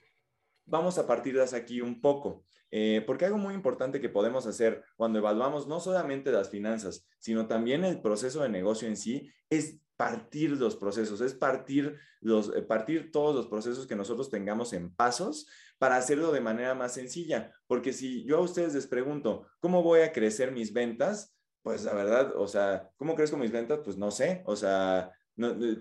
[0.65, 2.45] vamos a partirlas aquí un poco.
[2.71, 7.47] Eh, porque algo muy importante que podemos hacer cuando evaluamos no solamente las finanzas, sino
[7.47, 12.61] también el proceso de negocio en sí, es partir los procesos, es partir, los, eh,
[12.61, 17.51] partir todos los procesos que nosotros tengamos en pasos para hacerlo de manera más sencilla.
[17.67, 21.35] Porque si yo a ustedes les pregunto, ¿cómo voy a crecer mis ventas?
[21.63, 23.81] Pues la verdad, o sea, ¿cómo crezco mis ventas?
[23.83, 25.11] Pues no sé, o sea,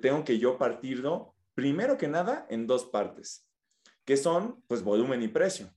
[0.01, 3.47] tengo que yo partirlo primero que nada en dos partes,
[4.05, 5.73] que son pues volumen y precio.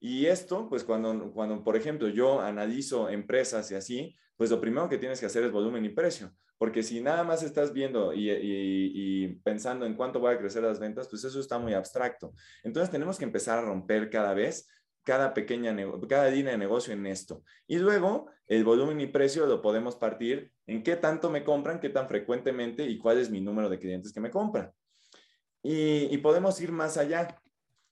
[0.00, 4.88] Y esto, pues cuando, cuando, por ejemplo, yo analizo empresas y así, pues lo primero
[4.88, 6.32] que tienes que hacer es volumen y precio.
[6.56, 11.08] Porque si nada más estás viendo y, pensando en cuánto voy a crecer las ventas,
[11.08, 12.32] pues eso está muy abstracto.
[12.62, 14.66] Entonces tenemos que empezar a romper cada vez
[15.02, 15.74] cada pequeña,
[16.08, 17.42] cada línea de negocio en esto.
[17.66, 21.88] Y luego el volumen y precio lo podemos partir en qué tanto me compran, qué
[21.88, 24.70] tan frecuentemente y cuál es mi número de clientes que me compran.
[25.62, 27.40] Y podemos ir más allá.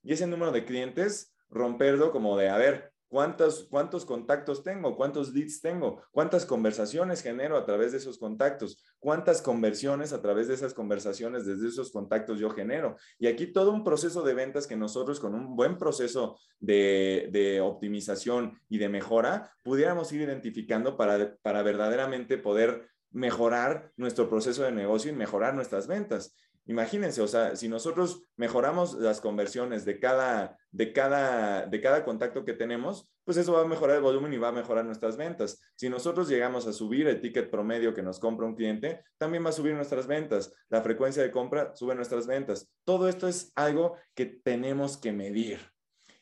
[0.02, 4.96] Y ese número de clientes romperlo como de, a ver, ¿cuántos, ¿cuántos contactos tengo?
[4.96, 6.02] ¿Cuántos leads tengo?
[6.10, 8.84] ¿Cuántas conversaciones genero a través de esos contactos?
[8.98, 12.96] ¿Cuántas conversiones a través de esas conversaciones, desde esos contactos yo genero?
[13.18, 17.60] Y aquí todo un proceso de ventas que nosotros con un buen proceso de, de
[17.60, 24.72] optimización y de mejora pudiéramos ir identificando para, para verdaderamente poder mejorar nuestro proceso de
[24.72, 26.36] negocio y mejorar nuestras ventas.
[26.68, 32.44] Imagínense, o sea, si nosotros mejoramos las conversiones de cada, de cada, de cada contacto
[32.44, 35.62] que tenemos, pues eso va a mejorar el volumen y va a mejorar nuestras ventas.
[35.76, 39.48] Si nosotros llegamos a subir el ticket promedio que nos compra un cliente, también va
[39.48, 40.52] a subir nuestras ventas.
[40.68, 42.70] La frecuencia de compra sube nuestras ventas.
[42.84, 45.60] Todo esto es algo que tenemos que medir.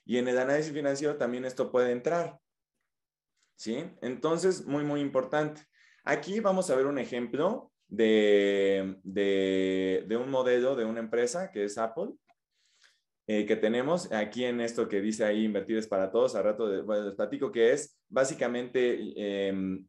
[0.05, 2.39] Y en el análisis financiero también esto puede entrar.
[3.57, 3.91] ¿Sí?
[4.01, 5.67] Entonces, muy, muy importante.
[6.05, 11.79] Aquí vamos a ver un ejemplo de, de, un modelo de una empresa que es
[11.79, 12.11] Apple,
[13.29, 16.35] eh, que tenemos aquí en esto que dice ahí invertir es para todos.
[16.35, 19.87] A rato les platico que es básicamente, em,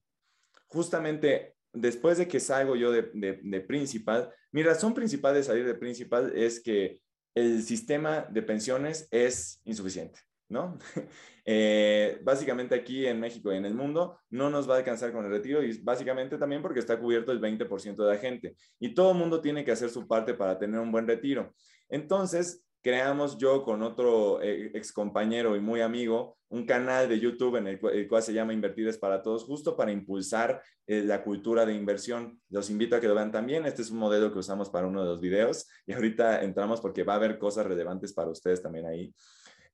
[0.67, 5.65] justamente después de que salgo yo de, de, de, Principal, mi razón principal de salir
[5.65, 6.99] de Principal es que
[7.35, 10.19] el sistema de pensiones es insuficiente.
[10.49, 10.77] ¿No?
[11.49, 15.23] Eh, básicamente aquí en México y en el mundo no nos va a alcanzar con
[15.23, 19.13] el retiro y básicamente también porque está cubierto el 20% de la gente y todo
[19.13, 21.53] el mundo tiene que hacer su parte para tener un buen retiro.
[21.87, 27.57] Entonces, creamos yo con otro eh, ex compañero y muy amigo un canal de YouTube
[27.57, 31.65] en el, cual se llama Invertir es para todos, justo para impulsar eh, la cultura
[31.65, 32.39] de inversión.
[32.49, 33.65] Los invito a que lo vean también.
[33.65, 37.03] Este es un modelo que usamos para uno de los videos y ahorita entramos porque
[37.03, 39.13] va a haber cosas relevantes para ustedes también ahí.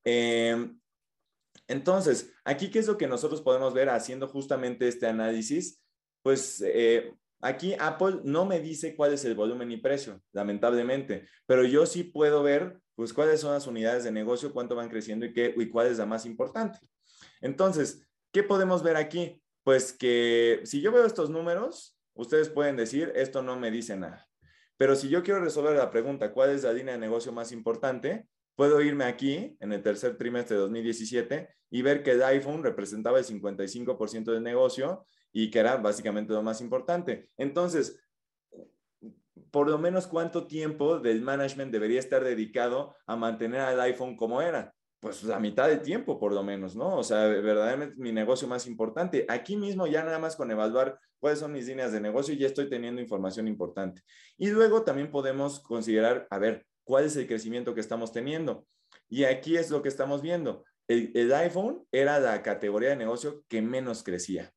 [0.04, 0.78] Em,
[1.66, 5.82] entonces, aquí, ¿qué es lo que nosotros podemos ver haciendo justamente este análisis?
[6.22, 11.64] Pues eh, aquí Apple no me dice cuál es el volumen y precio, lamentablemente, pero
[11.64, 15.32] yo sí puedo ver, pues, cuáles son las unidades de negocio, cuánto van creciendo y,
[15.32, 16.78] qué, y cuál es la más importante.
[17.40, 19.42] Entonces, ¿qué podemos ver aquí?
[19.62, 24.26] Pues que si yo veo estos números, ustedes pueden decir, esto no me dice nada.
[24.76, 28.28] Pero si yo quiero resolver la pregunta, ¿cuál es la línea de negocio más importante?
[28.56, 33.18] Puedo irme aquí en el tercer trimestre de 2017 y ver que el iPhone representaba
[33.18, 37.28] el 55% del negocio y que era básicamente lo más importante.
[37.36, 38.00] Entonces,
[39.50, 44.42] por lo menos cuánto tiempo del management debería estar dedicado a mantener al iPhone como
[44.42, 44.74] era.
[45.00, 46.96] Pues la mitad del tiempo, por lo menos, ¿no?
[46.96, 49.26] O sea, verdaderamente mi negocio más importante.
[49.28, 52.68] Aquí mismo ya nada más con evaluar cuáles son mis líneas de negocio, ya estoy
[52.68, 54.02] teniendo información importante.
[54.38, 58.66] Y luego también podemos considerar, a ver, cuál es el crecimiento que estamos teniendo.
[59.08, 60.64] Y aquí es lo que estamos viendo.
[60.86, 64.52] El, iPhone era la categoría de negocio que menos crecía.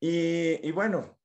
[0.00, 1.18] Y, bueno,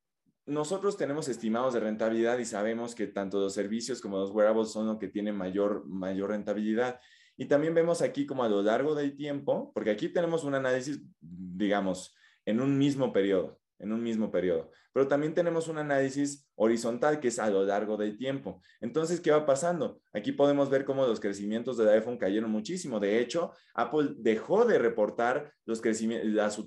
[0.45, 4.87] nosotros tenemos estimados de rentabilidad y sabemos que tanto los servicios como los wearables son
[4.87, 7.01] lo que tienen mayor, mayor rentabilidad.
[7.35, 11.01] Y también vemos aquí como a lo largo del tiempo, porque aquí tenemos un análisis,
[11.19, 14.71] digamos, en un mismo periodo en un mismo periodo.
[14.93, 18.61] Pero también tenemos un análisis horizontal que es a lo largo del tiempo.
[18.81, 20.01] Entonces, ¿qué va pasando?
[20.13, 22.99] Aquí podemos ver cómo los crecimientos del iPhone cayeron muchísimo.
[22.99, 26.61] De hecho, Apple dejó de reportar los crecimientos, las,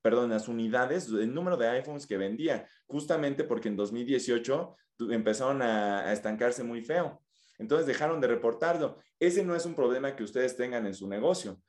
[0.00, 4.76] perdón, las unidades, el número de iPhones que vendía, justamente porque en 2018
[5.10, 7.20] empezaron a estancarse muy feo.
[7.58, 8.98] Entonces dejaron de reportarlo.
[9.18, 11.60] Ese no es un problema que ustedes tengan en su negocio.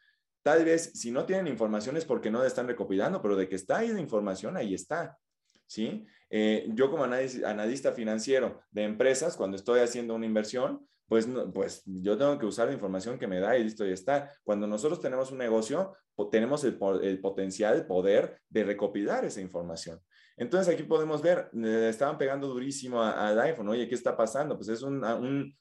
[0.43, 3.55] Tal vez si no tienen información es porque no la están recopilando, pero de que
[3.55, 5.17] está ahí la información, ahí está.
[5.65, 6.05] ¿Sí?
[6.29, 12.17] Eh, yo como analista financiero de empresas, cuando estoy haciendo una inversión, pues, pues yo
[12.17, 14.31] tengo que usar la información que me da y listo, ya está.
[14.43, 15.95] Cuando nosotros tenemos un negocio,
[16.31, 19.99] tenemos el, el potencial, el poder de recopilar esa información.
[20.35, 21.49] Entonces aquí podemos ver,
[21.87, 24.55] estaban pegando durísimo al iPhone, oye, ¿qué está pasando?
[24.57, 25.03] Pues es un,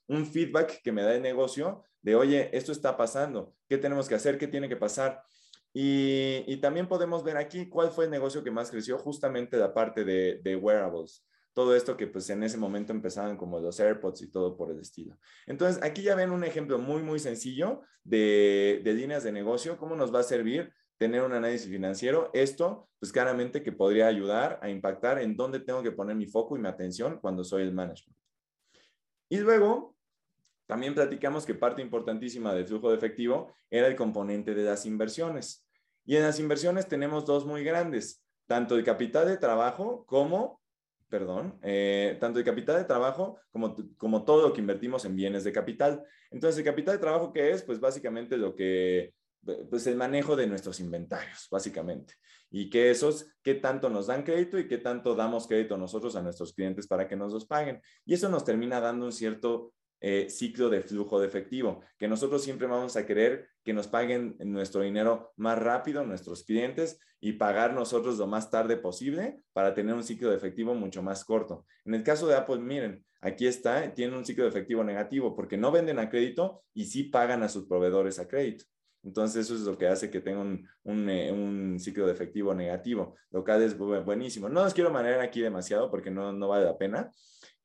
[0.07, 4.15] un, feedback que me da el negocio de, oye, esto está pasando, ¿qué tenemos que
[4.15, 4.39] hacer?
[4.39, 5.23] ¿Qué tiene que pasar?
[5.75, 9.75] Y, y también podemos ver aquí cuál fue el negocio que más creció, justamente la
[9.75, 14.23] parte de, de wearables todo esto que pues en ese momento empezaban como los AirPods
[14.23, 15.19] y todo por el estilo.
[15.47, 19.95] Entonces, aquí ya ven un ejemplo muy, muy sencillo de, de líneas de negocio, cómo
[19.95, 20.73] nos va a servir
[21.03, 22.31] tener un análisis financiero.
[22.33, 26.57] Esto, pues claramente que podría ayudar a impactar en dónde tengo que poner mi foco
[26.57, 28.17] y mi atención cuando soy el management.
[29.29, 29.97] Y luego,
[30.67, 35.67] también platicamos que parte importantísima del flujo de efectivo era el componente de las inversiones.
[36.05, 40.63] Y en las inversiones tenemos dos muy grandes, tanto el capital de trabajo como
[41.09, 45.45] perdón, eh, tanto el capital de trabajo como, como todo lo que invertimos en bienes
[45.45, 46.03] de capital.
[46.31, 47.63] Entonces, el capital de trabajo, ¿qué es?
[47.63, 49.13] Pues básicamente lo que,
[49.71, 52.15] pues el manejo de nuestros inventarios, básicamente.
[52.51, 56.23] Y que esos, qué tanto nos dan crédito y qué tanto damos crédito nosotros a
[56.23, 57.81] nuestros clientes para que nos los paguen.
[58.05, 59.73] Y eso nos termina dando un cierto
[60.05, 64.37] eh, ciclo de flujo de efectivo, que nosotros siempre vamos a querer que nos paguen
[64.41, 69.95] nuestro dinero más rápido, nuestros clientes, y pagar nosotros lo más tarde posible para tener
[69.95, 71.67] un ciclo de efectivo mucho más corto.
[71.85, 75.57] En el caso de Apple, miren, aquí está, tiene un ciclo de efectivo negativo porque
[75.57, 78.65] no venden a crédito y sí pagan a sus proveedores a crédito.
[79.05, 83.17] Entonces eso es lo que hace que tenga un, un, eh, ciclo de efectivo negativo,
[83.31, 84.49] lo cual es buenísimo.
[84.49, 87.11] No los quiero manejar aquí demasiado porque no, no vale la pena,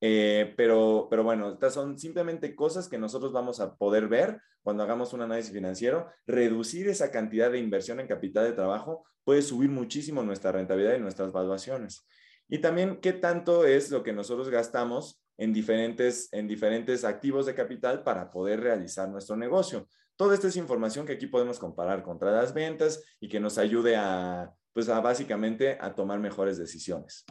[0.01, 4.83] eh, pero, pero bueno, estas son simplemente cosas que nosotros vamos a poder ver cuando
[4.83, 6.07] hagamos un análisis financiero.
[6.25, 11.01] Reducir esa cantidad de inversión en capital de trabajo puede subir muchísimo nuestra rentabilidad y
[11.01, 12.07] nuestras valuaciones.
[12.49, 17.53] Y también qué tanto es lo que nosotros gastamos en diferentes, en diferentes activos de
[17.53, 19.87] capital para poder realizar nuestro negocio.
[20.17, 23.95] Toda esta es información que aquí podemos comparar contra las ventas y que nos ayude
[23.95, 27.23] a, pues básicamente a tomar mejores decisiones.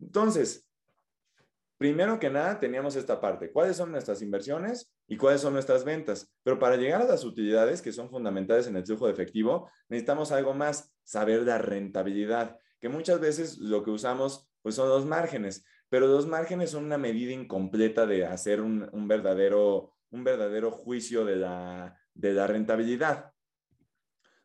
[0.00, 0.68] Entonces,
[1.78, 6.32] primero que nada teníamos esta parte, cuáles son nuestras inversiones y cuáles son nuestras ventas.
[6.42, 10.32] Pero para llegar a las utilidades que son fundamentales en el flujo de efectivo, necesitamos
[10.32, 15.64] algo más, saber la rentabilidad, que muchas veces lo que usamos pues son los márgenes,
[15.90, 21.36] pero los márgenes son una medida incompleta de hacer un, verdadero, un verdadero juicio de
[21.36, 23.32] la, de la rentabilidad.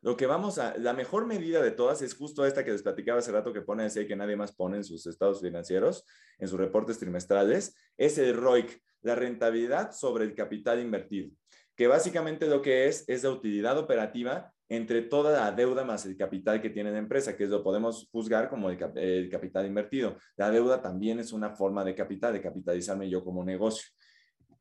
[0.02, 3.20] Lo que vamos a, la mejor medida de todas es justo esta que les platicaba
[3.20, 6.04] hace rato que pone ese que nadie más pone en sus estados financieros,
[6.38, 11.30] en sus reportes trimestrales, es el ROIC, la rentabilidad sobre el capital invertido,
[11.76, 16.16] que básicamente lo que es es la utilidad operativa entre toda la deuda más el
[16.16, 20.16] capital que tiene la empresa, que lo podemos juzgar como el, capital invertido.
[20.36, 23.88] La deuda también es una forma de capital, de capitalizarme yo como negocio.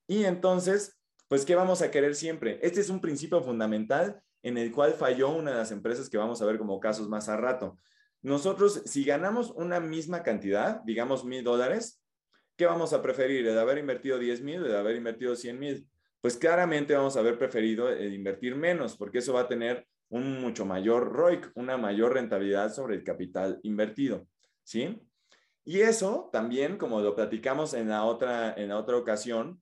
[0.08, 0.99] Y entonces,
[1.30, 2.60] pues, ¿qué vamos a querer siempre?
[2.64, 6.42] Este es un principio fundamental en el cual falló una de las empresas que vamos
[6.42, 7.78] a ver como casos más a rato.
[8.22, 12.02] Nosotros, si ganamos una misma cantidad, digamos mil dólares,
[12.58, 13.48] ¿qué vamos a preferir?
[13.48, 15.88] ¿El haber invertido 10 mil o el haber invertido 100 mil?
[16.20, 20.42] Pues claramente vamos a haber preferido el invertir menos, porque eso va a tener un
[20.42, 24.28] mucho mayor ROIC, una mayor rentabilidad sobre el capital invertido,
[24.64, 25.00] ¿sí?
[25.64, 29.62] Y eso también, como lo platicamos en la otra, en la otra ocasión,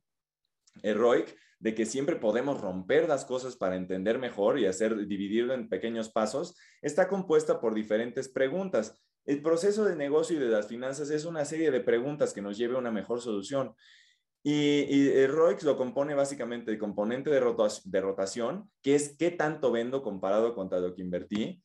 [0.81, 5.53] el ROIC de que siempre podemos romper las cosas para entender mejor y hacer dividirlo
[5.53, 8.99] en pequeños pasos, está compuesta por diferentes preguntas.
[9.25, 12.57] El proceso de negocio y de las finanzas es una serie de preguntas que nos
[12.57, 13.73] lleve a una mejor solución.
[14.43, 17.41] Y, el ROIX lo compone básicamente el componente de,
[17.85, 21.61] de rotación, que es qué tanto vendo comparado contra lo que invertí.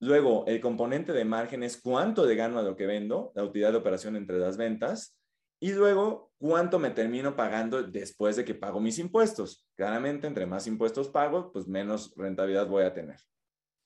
[0.00, 3.70] Luego, el componente de margen es cuánto le gano a lo que vendo, la utilidad
[3.70, 5.19] de operación entre las ventas.
[5.60, 9.68] Y luego, ¿cuánto me termino pagando después de que pago mis impuestos?
[9.76, 13.20] Claramente, entre más impuestos pago, pues menos rentabilidad voy a tener.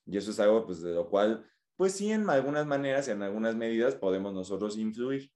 [0.07, 1.45] Y eso es algo, pues, de lo cual,
[1.77, 5.33] pues sí, en algunas maneras y en algunas medidas podemos nosotros influir.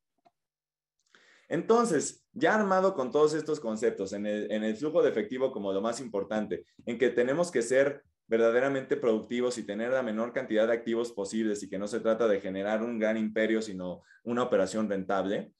[1.49, 5.73] Entonces, ya armado con todos estos conceptos, en el, en el flujo de efectivo como
[5.73, 10.67] lo más importante, en que tenemos que ser verdaderamente productivos y tener la menor cantidad
[10.67, 14.43] de activos posibles y que no se trata de generar un gran imperio, sino una
[14.43, 15.55] operación rentable,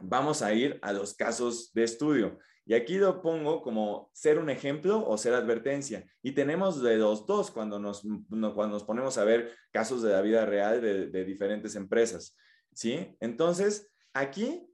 [0.00, 2.38] vamos a ir a los casos de estudio.
[2.66, 6.04] Y aquí lo pongo como ser un ejemplo o ser advertencia.
[6.22, 10.20] Y tenemos de los dos cuando nos, cuando nos ponemos a ver casos de la
[10.20, 12.36] vida real de, diferentes empresas.
[12.74, 13.16] ¿Sí?
[13.20, 14.70] Entonces, aquí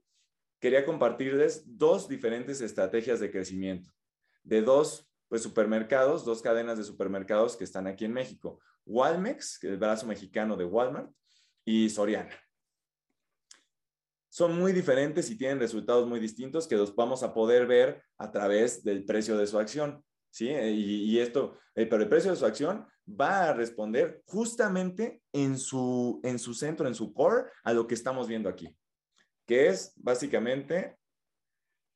[0.59, 3.95] quería compartirles dos diferentes estrategias de crecimiento
[4.45, 8.59] de dos pues, supermercados, dos cadenas de supermercados que están aquí en México.
[8.85, 11.11] Walmex, el brazo mexicano de Walmart,
[11.65, 12.29] y Soriana.
[14.35, 18.31] Son muy diferentes y tienen resultados muy distintos que los vamos a poder ver a
[18.31, 20.03] través del precio de su acción.
[20.29, 20.49] ¿Sí?
[20.49, 26.19] Y, esto, eh, pero el precio de su acción va a responder justamente en su,
[26.21, 28.75] en su centro, en su core, a lo que estamos viendo aquí,
[29.47, 30.97] que es básicamente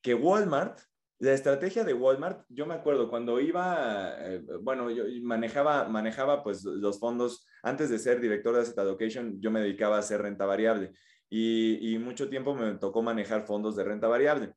[0.02, 0.80] que Walmart,
[1.18, 6.64] la estrategia de Walmart, yo me acuerdo cuando iba, eh, bueno, yo manejaba, manejaba pues
[6.64, 10.46] los fondos, antes de ser director de Asset Allocation, yo me dedicaba a hacer renta
[10.46, 10.94] variable
[11.30, 14.54] y, mucho tiempo me tocó manejar fondos de renta variable.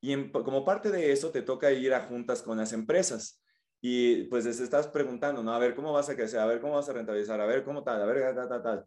[0.00, 3.40] Y como parte de eso te toca ir a juntas con las empresas
[3.80, 5.52] y pues les estás preguntando, ¿no?
[5.52, 6.40] A ver, ¿cómo vas a crecer?
[6.40, 7.40] A ver, ¿cómo vas a rentabilizar?
[7.40, 8.02] A ver, ¿cómo tal?
[8.02, 8.86] A ver, tal, tal, tal.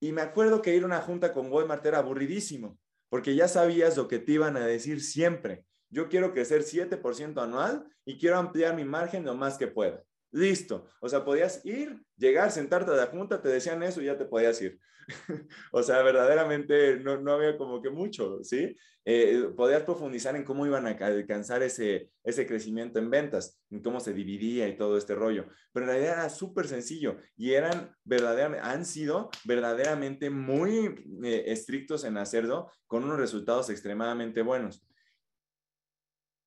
[0.00, 2.78] Y me acuerdo que ir a una junta con Walmart era aburridísimo,
[3.08, 5.64] porque ya sabías lo que te iban a decir siempre.
[5.88, 10.02] Yo quiero crecer 7% anual y quiero ampliar mi margen lo más que pueda.
[10.32, 10.88] Listo.
[11.00, 14.24] O sea, podías ir, llegar, sentarte a la junta, te decían eso y ya te
[14.24, 14.78] podías ir.
[15.72, 18.76] o sea, verdaderamente no, no, había como que mucho, ¿sí?
[19.04, 24.00] Eh, podías profundizar en cómo iban a alcanzar ese, ese crecimiento en ventas, en cómo
[24.00, 25.46] se dividía y todo este rollo.
[25.72, 32.02] Pero en realidad era súper sencillo y eran verdaderamente, han sido verdaderamente muy eh, estrictos
[32.04, 34.84] en hacerlo con unos resultados extremadamente buenos.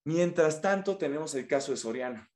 [0.04, 2.30] Mientras tanto, tenemos el caso de Soriana.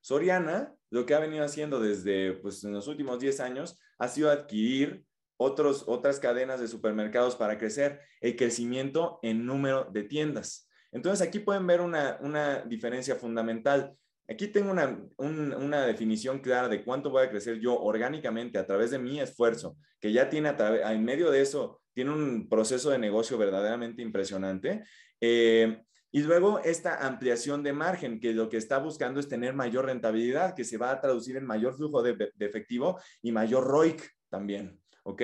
[0.00, 4.30] Soriana, lo que ha venido haciendo desde pues, en los últimos 10 años, ha sido
[4.30, 5.04] adquirir
[5.36, 10.68] otros, otras cadenas de supermercados para crecer el crecimiento en número de tiendas.
[10.92, 13.94] Entonces aquí pueden ver una, una diferencia fundamental.
[14.28, 18.90] Aquí tengo una, una, definición clara de cuánto voy a crecer yo orgánicamente a través
[18.90, 22.98] de mi esfuerzo, que ya tiene a en medio de eso, tiene un proceso de
[22.98, 24.84] negocio verdaderamente impresionante.
[25.20, 25.82] Eh,
[26.12, 30.54] y luego esta ampliación de margen, que lo que está buscando es tener mayor rentabilidad,
[30.54, 34.80] que se va a traducir en mayor flujo de, efectivo y mayor ROIC también.
[35.04, 35.22] ¿Ok?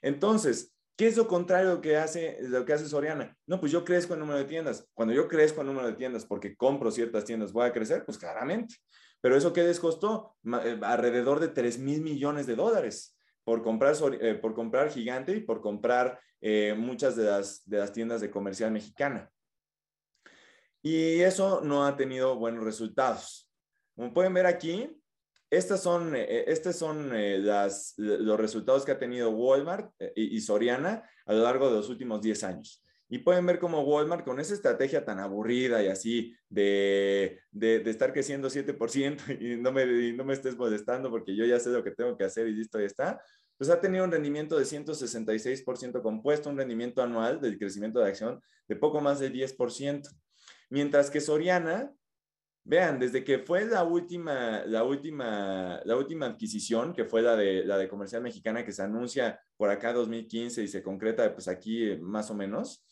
[0.00, 3.36] Entonces, ¿qué es lo contrario lo que, hace, lo que hace Soriana?
[3.46, 4.88] No, pues yo crezco en número de tiendas.
[4.94, 8.04] Cuando yo crezco en número de tiendas porque compro ciertas tiendas, ¿voy a crecer?
[8.04, 8.76] Pues claramente.
[9.20, 10.36] Pero eso qué les costó?
[10.64, 15.40] Eh, alrededor de 3 mil millones de dólares por comprar, eh, por comprar Gigante y
[15.40, 19.30] por comprar eh, muchas de las, de las tiendas de comercial mexicana.
[20.82, 23.48] Y eso no ha tenido buenos resultados.
[23.94, 25.00] Como pueden ver aquí,
[25.48, 30.40] estas son, eh, estos son eh, las, los resultados que ha tenido Walmart eh, y,
[30.40, 32.82] Soriana a lo largo de los últimos 10 años.
[33.08, 38.12] Y pueden ver cómo Walmart, con esa estrategia tan aburrida y así de, de, estar
[38.12, 41.84] creciendo 7% y no, me, y no me estés molestando porque yo ya sé lo
[41.84, 43.22] que tengo que hacer y listo, ya está,
[43.58, 48.40] pues ha tenido un rendimiento de 166% compuesto, un rendimiento anual del crecimiento de acción
[48.66, 50.08] de poco más del 10%.
[50.72, 51.94] Mientras que Soriana,
[52.64, 57.62] vean, desde que fue la última, la última, la última adquisición, que fue la de,
[57.66, 61.98] la de Comercial Mexicana, que se anuncia por acá 2015 y se concreta pues aquí
[62.00, 62.86] más o menos,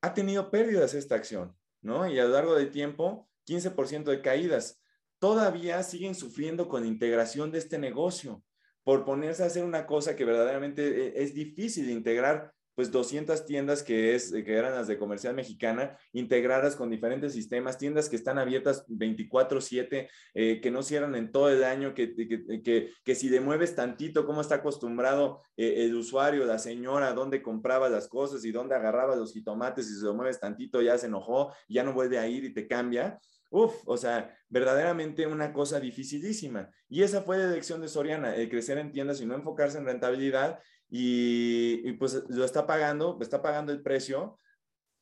[0.00, 2.08] ha tenido pérdidas esta acción, ¿no?
[2.08, 4.80] Y a lo largo del tiempo, 15% de caídas.
[5.18, 8.44] Todavía siguen sufriendo con integración de este negocio
[8.84, 13.44] por ponerse a hacer una cosa que verdaderamente eh, es difícil de integrar pues 200
[13.44, 18.16] tiendas que, es, que eran las de comercial mexicana, integradas con diferentes sistemas, tiendas que
[18.16, 23.28] están abiertas 24/7, eh, que no cierran en todo el año, que, que, que, si
[23.28, 28.44] le mueves tantito, cómo está acostumbrado eh, el usuario, la señora, dónde compraba las cosas
[28.44, 31.92] y dónde agarraba los jitomates, y si lo mueves tantito ya se enojó, ya no
[31.92, 33.18] vuelve a ir y te cambia.
[33.52, 36.70] Uf, o sea, verdaderamente una cosa dificilísima.
[36.88, 39.84] Y esa fue la elección de Soriana, el crecer en tiendas y no enfocarse en
[39.84, 40.58] rentabilidad
[40.94, 44.38] y, pues lo está pagando, está pagando el precio,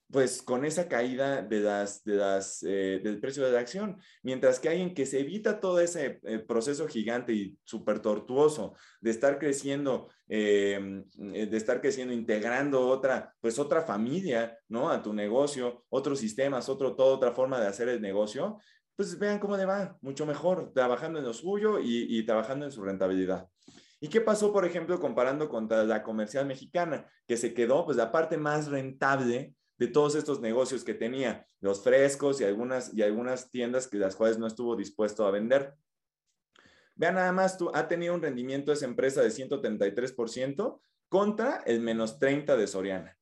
[0.08, 4.00] pues con esa caída de las, de las, eh, del precio de la acción.
[4.22, 9.10] Mientras que alguien que se evita todo ese eh, proceso gigante y súper tortuoso de
[9.10, 14.90] estar creciendo, em, eh, de estar creciendo, integrando otra, pues otra familia, ¿no?
[14.90, 18.58] A tu negocio, otros sistemas, otro, toda otra forma de hacer el negocio,
[18.94, 22.72] pues vean cómo le va, mucho mejor, trabajando en lo suyo y, y trabajando en
[22.72, 23.48] su rentabilidad.
[24.00, 28.10] ¿Y qué pasó, por ejemplo, comparando contra la comercial mexicana, que se quedó pues la
[28.10, 33.50] parte más rentable de todos estos negocios que tenía, los frescos y algunas, y algunas
[33.50, 35.74] tiendas que las cuales no estuvo dispuesto a vender?
[36.94, 41.80] Vean nada más, tú, ha tenido un rendimiento de esa empresa de 133% contra el
[41.80, 43.18] menos 30 de Soriana.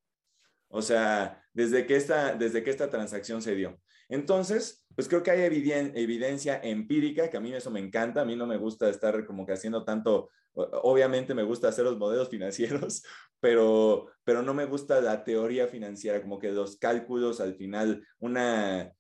[0.69, 3.81] O sea, desde que esta, desde que esta transacción se dio.
[4.09, 8.37] Entonces, pues creo que hay evidencia empírica, que a mí eso me encanta, a mí
[8.37, 13.03] no me gusta estar como que haciendo tanto, obviamente me gusta hacer los modelos financieros,
[13.41, 18.93] pero, pero no me gusta la teoría financiera, como que los cálculos al final, una,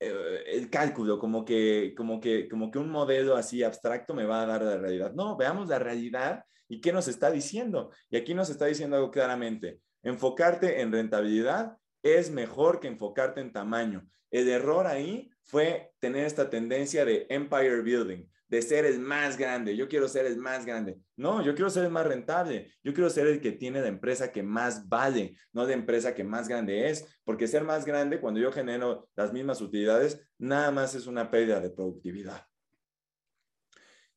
[0.00, 4.42] eh, el cálculo, como que, como, que, como que un modelo así abstracto me va
[4.42, 5.12] a dar la realidad.
[5.12, 7.90] No, veamos la realidad ¿Y qué nos está diciendo?
[8.10, 9.80] Y aquí nos está diciendo algo claramente.
[10.02, 14.06] Enfocarte en rentabilidad es mejor que enfocarte en tamaño.
[14.30, 19.74] El error ahí fue tener esta tendencia de empire building, de ser el más grande.
[19.74, 20.98] Yo quiero ser el más grande.
[21.16, 22.72] No, yo quiero ser el más rentable.
[22.82, 26.24] Yo quiero ser el que tiene la empresa que más vale, no la empresa que
[26.24, 27.06] más grande es.
[27.24, 31.60] Porque ser más grande, cuando yo genero las mismas utilidades, nada más es una pérdida
[31.60, 32.46] de productividad.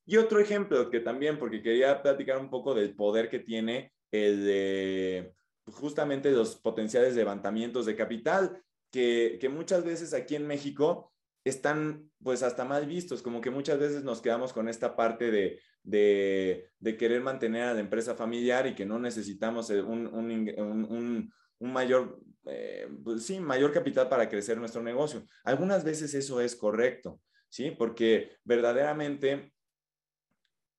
[0.04, 4.44] Y otro ejemplo que también, porque quería platicar un poco del poder que tiene el
[4.44, 5.34] de
[5.72, 11.12] justamente los potenciales levantamientos de capital, que, que muchas veces aquí en México
[11.44, 15.60] están pues hasta mal vistos, como que muchas veces nos quedamos con esta parte de,
[15.82, 22.20] de, querer mantener a la empresa familiar y que no necesitamos un, un, un, mayor,
[22.46, 25.24] eh, pues sí, mayor capital para crecer nuestro negocio.
[25.44, 27.70] Algunas veces eso es correcto, ¿sí?
[27.70, 29.52] Porque verdaderamente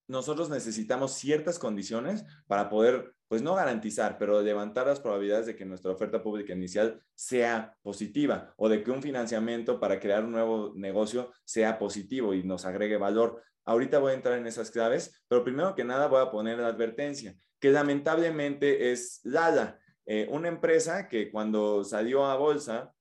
[0.07, 5.63] nosotros necesitamos ciertas condiciones para poder, pues no garantizar, pero levantar las probabilidades de que
[5.63, 10.73] nuestra oferta pública inicial sea positiva o de que un financiamiento para crear un nuevo
[10.75, 13.43] negocio sea positivo y nos agregue valor.
[13.65, 16.69] Ahorita voy a entrar en esas claves, pero primero que nada voy a poner la
[16.69, 22.91] advertencia, que lamentablemente es Lala, eh, una empresa que cuando salió a bolsa,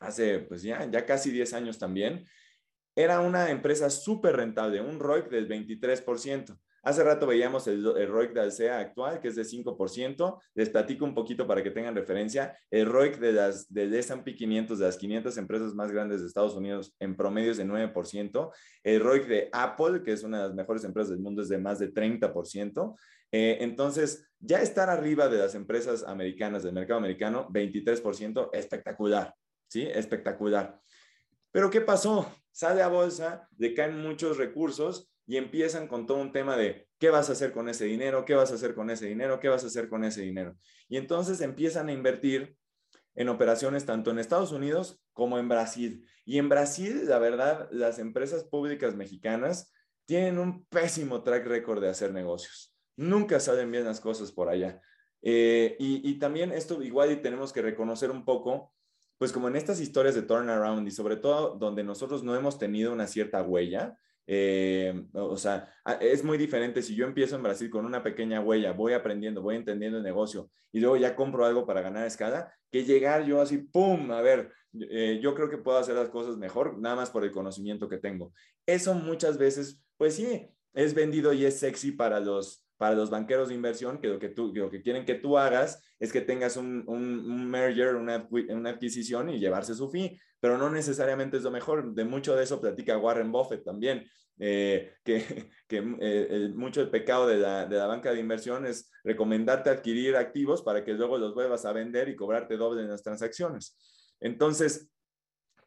[0.00, 2.26] hace pues ya, ya casi 10 años también,
[2.94, 6.58] era una empresa súper rentable, un ROIC del 23%.
[6.82, 10.40] Hace rato veíamos el, ROIC de Alsea actual, que es de 5%.
[10.54, 12.56] Les platico un poquito para que tengan referencia.
[12.70, 16.54] El ROIC de las del S&P 500, de las 500 empresas más grandes de Estados
[16.54, 18.50] Unidos, en promedio es de 9%.
[18.82, 21.58] El ROIC de Apple, que es una de las mejores empresas del mundo, es de
[21.58, 22.96] más de 30%.
[23.32, 29.34] Eh, entonces, ya estar arriba de las empresas americanas del mercado americano, 23%, espectacular,
[29.68, 29.82] ¿sí?
[29.82, 30.80] Espectacular.
[31.52, 32.32] Pero ¿qué pasó?
[32.52, 37.08] Sale a bolsa, le caen muchos recursos y empiezan con todo un tema de qué
[37.08, 39.62] vas a hacer con ese dinero, qué vas a hacer con ese dinero, qué vas
[39.62, 40.56] a hacer con ese dinero.
[40.88, 42.56] Y entonces empiezan a invertir
[43.14, 46.04] en operaciones tanto en Estados Unidos como en Brasil.
[46.24, 49.72] Y en Brasil, la verdad, las empresas públicas mexicanas
[50.04, 52.74] tienen un pésimo track record de hacer negocios.
[52.96, 54.82] Nunca salen bien las cosas por allá.
[55.22, 58.74] Eh, y, y, también esto igual y tenemos que reconocer un poco
[59.16, 62.92] pues como en estas historias de turnaround y sobre todo donde nosotros no hemos tenido
[62.92, 63.96] una cierta huella,
[64.32, 68.72] eh, o sea, es muy diferente si yo empiezo en Brasil con una pequeña huella,
[68.72, 72.84] voy aprendiendo, voy entendiendo el negocio y luego ya compro algo para ganar escala, que
[72.84, 74.12] llegar yo así, ¡pum!
[74.12, 74.52] A ver,
[74.88, 77.98] eh, yo creo que puedo hacer las cosas mejor, nada más por el conocimiento que
[77.98, 78.32] tengo.
[78.66, 83.48] Eso muchas veces, pues sí, es vendido y es sexy para los, para los banqueros
[83.48, 86.56] de inversión, que lo que, tú, lo que quieren que tú hagas es que tengas
[86.56, 91.50] un, un, merger, una, una, adquisición y llevarse su fee, pero no necesariamente es lo
[91.50, 91.92] mejor.
[91.94, 94.06] De mucho de eso platica Warren Buffett también,
[94.40, 98.90] eh, que, que eh, mucho el pecado de la, de la, banca de inversión es
[99.04, 103.02] recomendarte adquirir activos para que luego los vuelvas a vender y cobrarte doble en las
[103.02, 103.78] transacciones.
[104.18, 104.90] Entonces,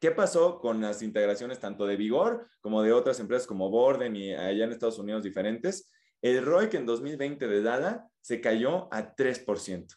[0.04, 4.34] ¿Qué pasó con las integraciones tanto de Vigor como de otras empresas como Borden y
[4.34, 5.90] allá en Estados Unidos diferentes?
[6.22, 9.96] El ROIC en 2020 de Dada se cayó a 3%.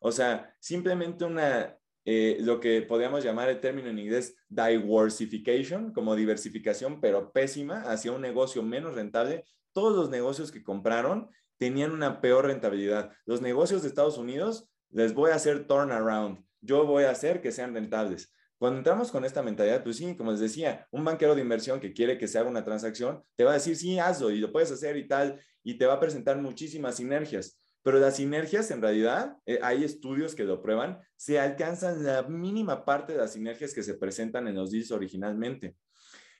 [0.00, 6.14] O sea, simplemente una, eh, lo que podríamos llamar el término en inglés diversification, como
[6.14, 9.44] diversificación, pero pésima, hacia un negocio menos rentable.
[9.72, 13.12] Todos los negocios que compraron tenían una peor rentabilidad.
[13.24, 16.44] Los negocios de Estados Unidos les voy a hacer turnaround.
[16.60, 18.32] Yo voy a hacer que sean rentables.
[18.58, 21.92] Cuando entramos con esta mentalidad, pues sí, como les decía, un banquero de inversión que
[21.92, 24.70] quiere que se haga una transacción, te va a decir, sí, hazlo y lo puedes
[24.70, 27.60] hacer y tal, y te va a presentar muchísimas sinergias.
[27.84, 32.84] Pero las sinergias, en realidad, eh, hay estudios que lo prueban, se alcanzan la mínima
[32.84, 35.76] parte de las sinergias que se presentan en los deals originalmente.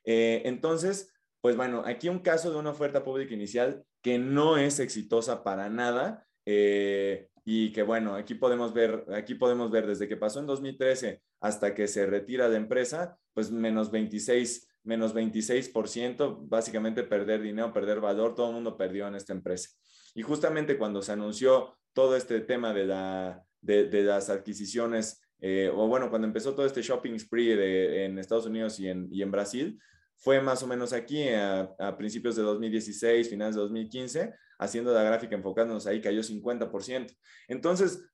[0.05, 4.81] Eh, entonces, pues bueno, aquí un caso de una oferta pública inicial que no es
[4.81, 6.27] exitosa para nada.
[6.47, 11.21] Eh, y que bueno, aquí podemos ver, aquí podemos ver desde que pasó en 2013
[11.41, 18.01] hasta que se retira la empresa, pues menos 26, menos 26%, básicamente perder dinero, perder
[18.01, 19.69] valor, todo el mundo perdió en esta empresa.
[20.15, 25.87] Y justamente cuando se anunció todo este tema de, la, de, las adquisiciones, eh, o
[25.87, 29.79] bueno, cuando empezó todo este shopping spree en Estados Unidos y en, y en Brasil,
[30.17, 35.03] fue más o menos aquí a, a, principios de 2016, finales de 2015, haciendo la
[35.03, 37.17] gráfica enfocándonos ahí, cayó 50%.
[37.49, 38.05] Entonces,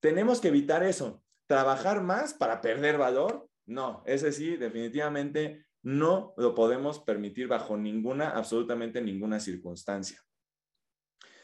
[0.00, 1.22] tenemos que evitar eso.
[1.46, 3.48] ¿Trabajar más para perder valor?
[3.66, 10.20] No, ese sí, definitivamente no lo podemos permitir bajo ninguna, absolutamente ninguna circunstancia.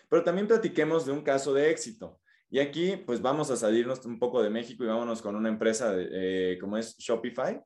[0.09, 2.20] Pero también platiquemos de un caso de éxito.
[2.48, 5.94] Y aquí, pues vamos a salirnos un poco de México y vámonos con una empresa
[5.96, 7.61] eh, como es Shopify,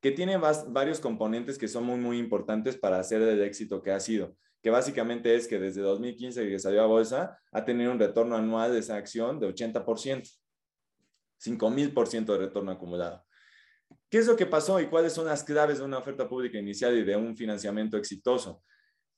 [0.00, 4.00] que tiene varios componentes que son muy, muy importantes para hacer el éxito que ha
[4.00, 8.36] sido, que básicamente es que desde 2015 que salió a bolsa, ha tenido un retorno
[8.36, 13.24] anual de esa acción de 80%, 5.000% de retorno acumulado.
[14.08, 16.96] ¿Qué es lo que pasó y cuáles son las claves de una oferta pública inicial
[16.96, 18.62] y de un financiamiento exitoso?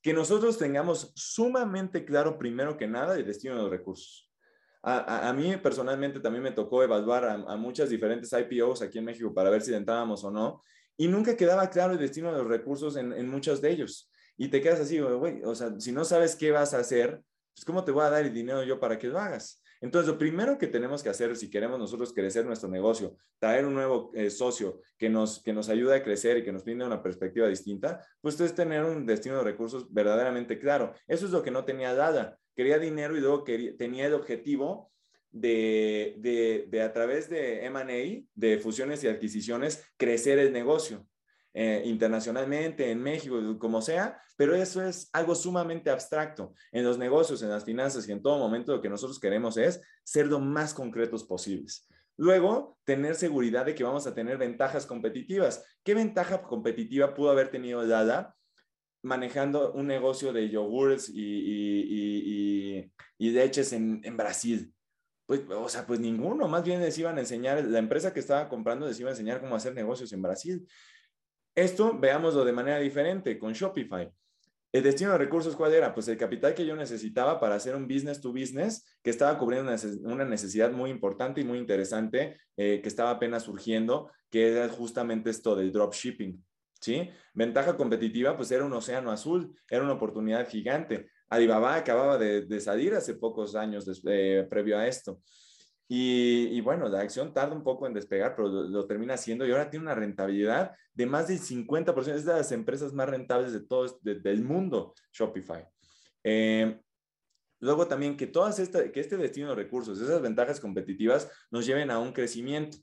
[0.04, 4.30] Que nosotros tengamos sumamente claro, primero que nada, el destino de los recursos.
[4.82, 9.48] A, mí personalmente también me tocó evaluar a, muchas diferentes IPOs aquí en México para
[9.48, 10.60] ver si entrábamos o no,
[10.98, 14.10] y nunca quedaba claro el destino de los recursos en, en muchos de ellos.
[14.36, 17.22] Y te quedas así, güey, o sea, si no sabes qué vas a hacer,
[17.54, 19.63] pues ¿cómo te voy a dar el dinero yo para que lo hagas?
[19.84, 23.74] Entonces, lo primero que tenemos que hacer si queremos nosotros crecer nuestro negocio, traer un
[23.74, 27.02] nuevo eh, socio que nos, que nos ayude a crecer y que nos brinde una
[27.02, 30.94] perspectiva distinta, pues es tener un destino de recursos verdaderamente claro.
[31.06, 32.38] Eso es lo que no tenía Dada.
[32.56, 34.90] Quería dinero y luego quería, tenía el objetivo
[35.30, 41.06] de, de, de a través de M&A, de fusiones y adquisiciones, crecer el negocio.
[41.56, 46.52] Eh, internacionalmente, en México, como sea, pero eso es algo sumamente abstracto.
[46.72, 49.80] En los negocios, en las finanzas y en todo momento lo que nosotros queremos es
[50.02, 51.88] ser lo más concretos posibles.
[52.16, 55.64] Luego, tener seguridad de que vamos a tener ventajas competitivas.
[55.84, 58.34] ¿Qué ventaja competitiva pudo haber tenido Dada
[59.02, 64.74] manejando un negocio de yogurts y, leches en, en Brasil?
[65.26, 68.48] Pues, o sea, pues ninguno, más bien les iban a enseñar, la empresa que estaba
[68.48, 70.66] comprando les iba a enseñar cómo hacer negocios en Brasil.
[71.54, 74.10] Esto veámoslo de manera diferente con Shopify.
[74.72, 75.94] El destino de recursos, ¿cuál era?
[75.94, 79.72] Pues el capital que yo necesitaba para hacer un business to business que estaba cubriendo
[80.02, 85.30] una necesidad muy importante y muy interesante eh, que estaba apenas surgiendo, que era justamente
[85.30, 86.44] esto del dropshipping.
[86.80, 87.08] ¿Sí?
[87.34, 91.08] Ventaja competitiva, pues era un océano azul, era una oportunidad gigante.
[91.28, 95.20] Alibaba acababa de, salir hace pocos años eh, previo a esto.
[95.86, 99.68] Y, bueno, la acción tarda un poco en despegar, pero lo, termina haciendo y ahora
[99.68, 102.14] tiene una rentabilidad de más del 50%.
[102.14, 105.66] Es de las empresas más rentables de todo del mundo, Shopify.
[106.22, 106.80] Eh,
[107.60, 111.90] luego también que, todas esta, que este destino de recursos, esas ventajas competitivas nos lleven
[111.90, 112.78] a un crecimiento.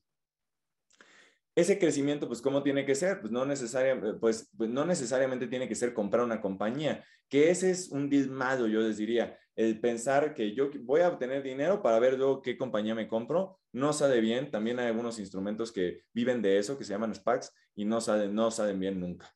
[1.56, 3.20] Ese crecimiento, pues, ¿cómo tiene que ser?
[3.20, 3.44] Pues no,
[4.20, 8.30] pues, pues, no necesariamente tiene que ser comprar una compañía, que ese es un deal
[8.30, 12.42] malo, yo les diría el pensar que yo voy a obtener dinero para ver luego
[12.42, 14.52] qué compañía me compro, no sale bien.
[14.52, 18.34] También hay algunos instrumentos que viven de eso, que se llaman SPACs, y no salen,
[18.34, 19.34] no salen bien nunca.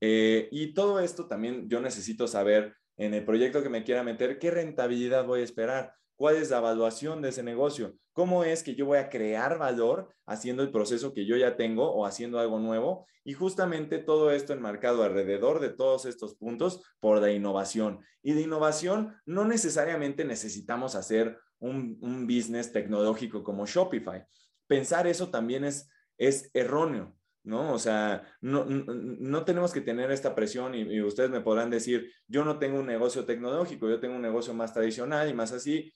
[0.00, 4.38] Eh, y todo esto también yo necesito saber en el proyecto que me quiera meter,
[4.38, 8.74] qué rentabilidad voy a esperar, cuál es la evaluación de ese negocio, cómo es que
[8.74, 12.58] yo voy a crear valor haciendo el proceso que yo ya tengo o haciendo algo
[12.58, 13.06] nuevo.
[13.24, 18.00] Y justamente todo esto enmarcado alrededor de todos estos puntos por la innovación.
[18.22, 24.22] Y de innovación no necesariamente necesitamos hacer un, business tecnológico como Shopify.
[24.66, 27.16] Pensar eso también es, es erróneo.
[27.44, 27.72] ¿no?
[27.72, 32.12] O sea, no, no, tenemos que tener esta presión y, y, ustedes me podrán decir,
[32.28, 35.90] yo no tengo un negocio tecnológico, yo tengo un negocio más tradicional y más así,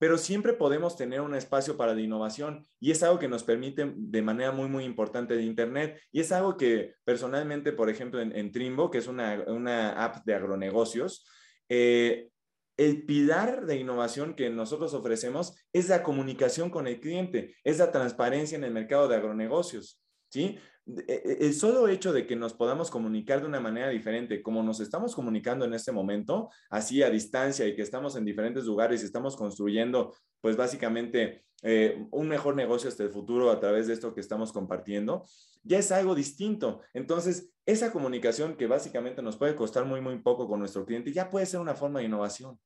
[0.00, 3.92] pero siempre podemos tener un espacio para la innovación y es algo que nos permite
[3.94, 8.50] de manera muy, muy importante de Internet y es algo que personalmente, por ejemplo, en,
[8.50, 11.26] Trimbo, que es una, una, app de agronegocios,
[11.68, 12.30] eh,
[12.78, 17.92] el pilar de innovación que nosotros ofrecemos es la comunicación con el cliente, es la
[17.92, 20.00] transparencia en el mercado de agronegocios.
[20.30, 20.58] ¿Sí?
[20.86, 24.62] E, e, el solo hecho de que nos podamos comunicar de una manera diferente, como
[24.62, 29.02] nos estamos comunicando en este momento, así a distancia y que estamos en diferentes lugares
[29.02, 33.92] y estamos construyendo, pues básicamente, eh, un mejor negocio hasta el futuro a través de
[33.92, 35.26] esto que estamos compartiendo,
[35.62, 36.80] ya es algo distinto.
[36.94, 41.28] Entonces, esa comunicación que básicamente nos puede costar muy, muy poco con nuestro cliente, ya
[41.28, 42.58] puede ser una forma de innovación.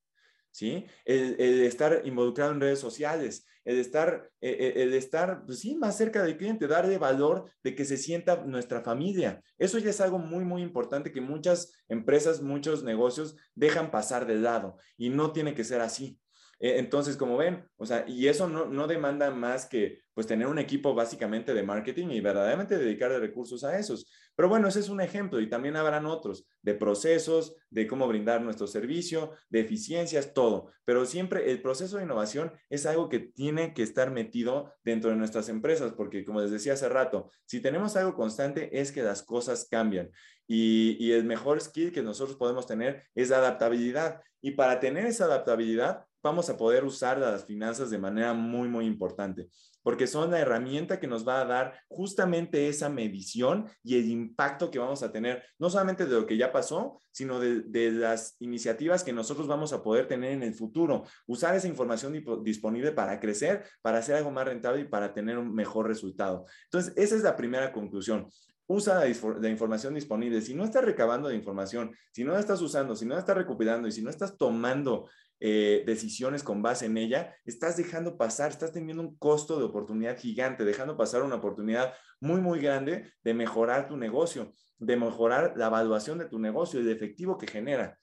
[0.54, 0.86] ¿sí?
[1.04, 5.96] El, estar involucrado en redes sociales, el estar, eh, eh, el estar pues sí, más
[5.96, 9.42] cerca del cliente, darle valor de que se sienta nuestra familia.
[9.58, 14.36] Eso ya es algo muy, muy importante que muchas empresas, muchos negocios dejan pasar de
[14.36, 16.18] lado y no tiene que ser así.
[16.60, 20.46] Eh, entonces, como ven, o sea, y eso no, no, demanda más que pues tener
[20.46, 24.06] un equipo básicamente de marketing y verdaderamente dedicar recursos a esos.
[24.36, 28.42] Pero bueno, ese es un ejemplo y también habrán otros de procesos, de cómo brindar
[28.42, 30.70] nuestro servicio, de eficiencias, todo.
[30.84, 35.16] Pero siempre el proceso de innovación es algo que tiene que estar metido dentro de
[35.16, 39.22] nuestras empresas, porque como les decía hace rato, si tenemos algo constante es que las
[39.22, 40.10] cosas cambian.
[40.46, 44.20] Y, y el mejor skill que nosotros podemos tener es adaptabilidad.
[44.42, 48.86] Y para tener esa adaptabilidad, vamos a poder usar las finanzas de manera muy, muy
[48.86, 49.48] importante,
[49.84, 54.70] porque son la herramienta que nos va a dar justamente esa medición y el impacto
[54.70, 59.04] que vamos a tener, no solamente de lo que ya pasó, sino de, las iniciativas
[59.04, 61.04] que nosotros vamos a poder tener en el futuro.
[61.26, 65.54] Usar esa información disponible para crecer, para hacer algo más rentable y para tener un
[65.54, 66.46] mejor resultado.
[66.64, 68.28] Entonces, esa es la primera conclusión.
[68.66, 70.40] usa la, información disponible.
[70.40, 73.36] Si no estás recabando la información, si no la estás usando, si no la estás
[73.36, 75.10] recuperando y si no estás tomando
[75.46, 80.18] eh, decisiones con base en ella, estás dejando pasar, estás teniendo un costo de oportunidad
[80.18, 85.66] gigante, dejando pasar una oportunidad muy, muy grande de mejorar tu negocio, de mejorar la
[85.66, 87.98] evaluación de tu negocio y el efectivo que genera.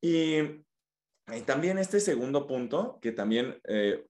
[0.00, 0.64] Y,
[1.44, 4.06] también este segundo punto, que también eh,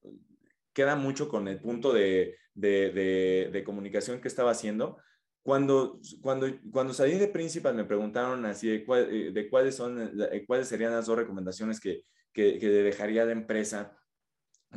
[0.71, 4.95] queda mucho con el punto de, de comunicación que estaba haciendo,
[5.43, 10.43] cuando, cuando, cuando salí de Principal me preguntaron así de, eh, de cuáles, son, eh,
[10.45, 13.97] cuáles serían las dos recomendaciones que, que, que dejaría la empresa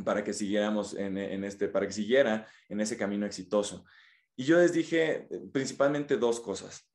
[0.05, 3.85] para que siguiéramos en, en, este, para que siguiera en ese camino exitoso.
[4.37, 6.89] Y yo les dije eh, principalmente dos cosas.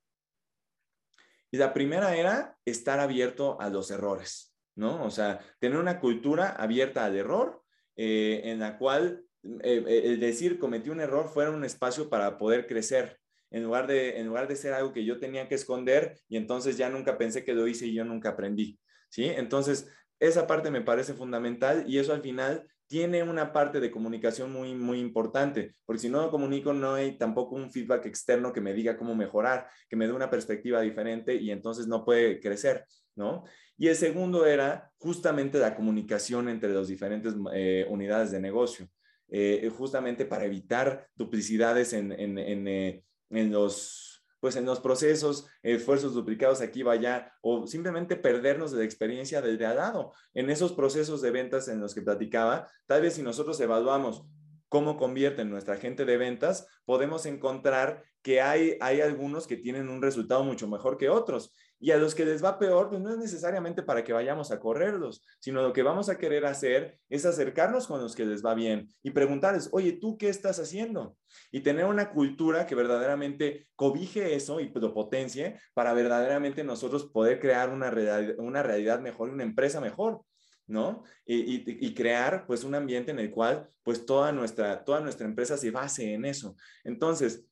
[1.51, 5.05] Y la primera era estar abierto a los errores, ¿no?
[5.05, 7.63] O sea, tener una cultura abierta al error,
[7.95, 9.23] en la cual
[9.61, 13.17] el decir cometí un error fuera un espacio para poder crecer,
[13.51, 16.77] en lugar, de, en lugar de ser algo que yo tenía que esconder y entonces
[16.77, 18.79] ya nunca pensé que lo hice y yo nunca aprendí.
[19.09, 19.25] ¿sí?
[19.25, 19.89] Entonces,
[20.19, 24.73] esa parte me parece fundamental y eso al final tiene una parte de comunicación muy,
[24.73, 28.73] muy importante, porque si no lo comunico, no hay tampoco un feedback externo que me
[28.73, 32.85] diga cómo mejorar, que me dé una perspectiva diferente y entonces no puede crecer,
[33.15, 33.43] ¿no?
[33.77, 38.87] Y el segundo era justamente la comunicación entre las diferentes eh, unidades de negocio,
[39.29, 45.47] eh, justamente para evitar duplicidades en, en, en, eh, en los, pues en los procesos,
[45.63, 50.11] esfuerzos duplicados aquí vaya, o simplemente perdernos de la experiencia del de al.
[50.33, 54.25] En esos procesos de ventas en los que platicaba, tal vez si nosotros evaluamos
[54.69, 60.01] cómo convierten nuestra gente de ventas, podemos encontrar que hay, hay algunos que tienen un
[60.01, 61.53] resultado mucho mejor que otros.
[61.79, 64.59] Y a los que les va peor, pues no es necesariamente para que vayamos a
[64.59, 68.55] correrlos, sino lo que vamos a querer hacer es acercarnos con los que les va
[68.55, 71.15] bien y preguntarles, oye, ¿tú qué estás haciendo?
[71.51, 77.39] Y tener una cultura que verdaderamente cobije eso y lo potencie para verdaderamente nosotros poder
[77.39, 80.21] crear una realidad, una realidad mejor, una empresa mejor.
[80.67, 81.03] ¿no?
[81.25, 85.55] Y, y, crear pues un ambiente en el cual pues toda nuestra, toda nuestra empresa
[85.55, 86.57] se base en eso.
[86.83, 87.46] Entonces,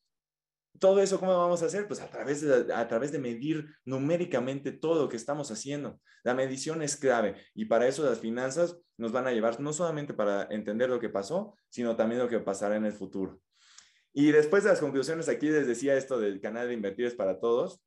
[0.78, 1.86] todo eso, ¿cómo vamos a hacer?
[1.86, 6.00] Pues a través, de, a través de medir numéricamente todo lo que estamos haciendo.
[6.24, 10.14] La medición es clave y para eso las finanzas nos van a llevar no solamente
[10.14, 13.40] para entender lo que pasó, sino también lo que pasará en el futuro.
[14.12, 17.82] Y después de las conclusiones, aquí les decía esto del canal de Invertir para Todos.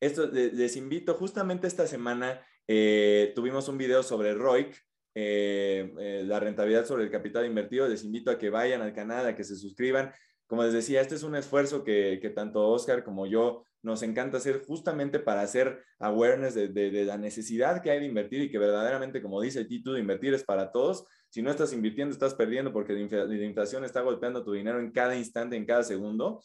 [0.00, 4.74] Esto les invito, justamente esta semana eh, tuvimos un video sobre ROIC,
[5.14, 7.86] eh, eh, la rentabilidad sobre el capital invertido.
[7.88, 10.12] Les invito a que vayan al canal, a que se suscriban
[10.50, 14.64] como les decía, este es un esfuerzo que, tanto Oscar como yo nos encanta hacer
[14.66, 19.40] justamente para hacer awareness de, la necesidad que hay de invertir y que verdaderamente, como
[19.40, 21.06] dice el título, invertir es para todos.
[21.28, 25.14] Si no estás invirtiendo, estás perdiendo porque la inflación está golpeando tu dinero en cada
[25.14, 26.42] instante, en cada segundo.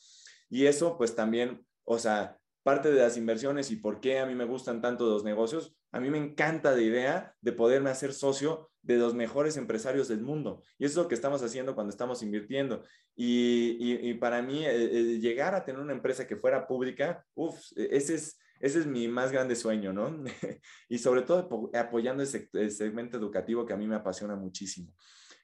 [0.52, 4.36] Y eso, pues también, o sea, parte de las inversiones y por qué a mí
[4.36, 8.70] me gustan tanto los negocios, a mí me encanta la idea de poderme hacer socio
[8.86, 10.62] de los mejores empresarios del mundo.
[10.78, 12.84] Y eso es lo que estamos haciendo cuando estamos invirtiendo.
[13.16, 14.64] Y, para mí,
[15.20, 19.32] llegar a tener una empresa que fuera pública, uff, ese es, ese es mi más
[19.32, 20.24] grande sueño, ¿no?
[20.90, 24.94] y sobre todo apoyando ese, segmento educativo que a mí me apasiona muchísimo.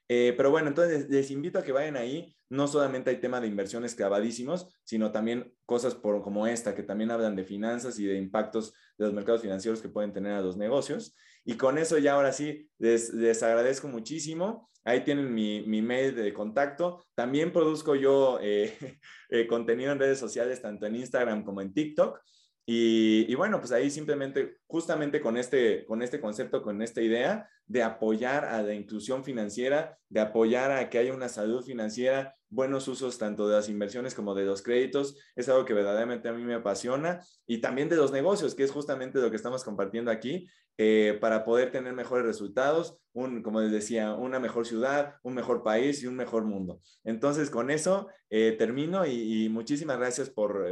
[0.08, 2.36] Eh, pero bueno, entonces les invito a que vayan ahí.
[2.48, 7.34] No solamente hay tema de inversiones clavadísimos, sino también cosas como esta, que también hablan
[7.34, 11.16] de finanzas y de impactos de los mercados financieros que pueden tener a los negocios.
[11.44, 14.70] Y con eso ya ahora sí, les, agradezco muchísimo.
[14.84, 17.04] Ahí tienen mi, mi, mail de contacto.
[17.14, 18.76] También produzco yo eh,
[19.30, 22.20] eh, contenido en redes sociales, tanto en Instagram como en TikTok.
[22.64, 27.82] Y, bueno, pues ahí simplemente, justamente con este, con este concepto, con esta idea de
[27.82, 33.18] apoyar a la inclusión financiera, de apoyar a que haya una salud financiera, buenos usos
[33.18, 36.54] tanto de las inversiones como de los créditos, es algo que verdaderamente a mí me
[36.54, 40.46] apasiona y también de los negocios, que es justamente lo que estamos compartiendo aquí,
[40.78, 45.62] eh, para poder tener mejores resultados, un, como les decía, una mejor ciudad, un mejor
[45.62, 46.80] país y un mejor mundo.
[47.04, 50.66] Entonces, con eso eh, termino y, muchísimas gracias por...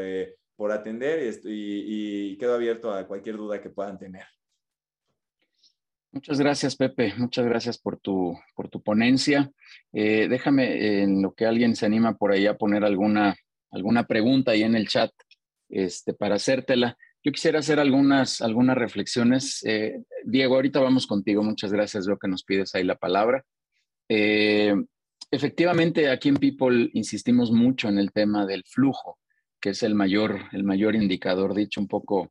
[0.00, 4.24] Eh, por atender y, quedo abierto a cualquier duda que puedan tener.
[6.10, 7.12] Muchas gracias, Pepe.
[7.18, 9.50] Muchas gracias por tu, por tu ponencia.
[9.92, 13.36] Eh, déjame, en lo que alguien se anima por ahí a poner alguna,
[13.70, 15.10] alguna pregunta ahí en el chat
[15.68, 16.96] este, para hacértela.
[17.22, 19.62] Yo quisiera hacer algunas, algunas reflexiones.
[19.66, 21.42] Eh, Diego, ahorita vamos contigo.
[21.42, 22.06] Muchas gracias.
[22.06, 23.44] Veo que nos pides ahí la palabra.
[24.08, 24.74] Eh,
[25.30, 29.18] efectivamente, aquí en People insistimos mucho en el tema del flujo
[29.66, 32.30] que es el mayor, el mayor indicador, dicho un poco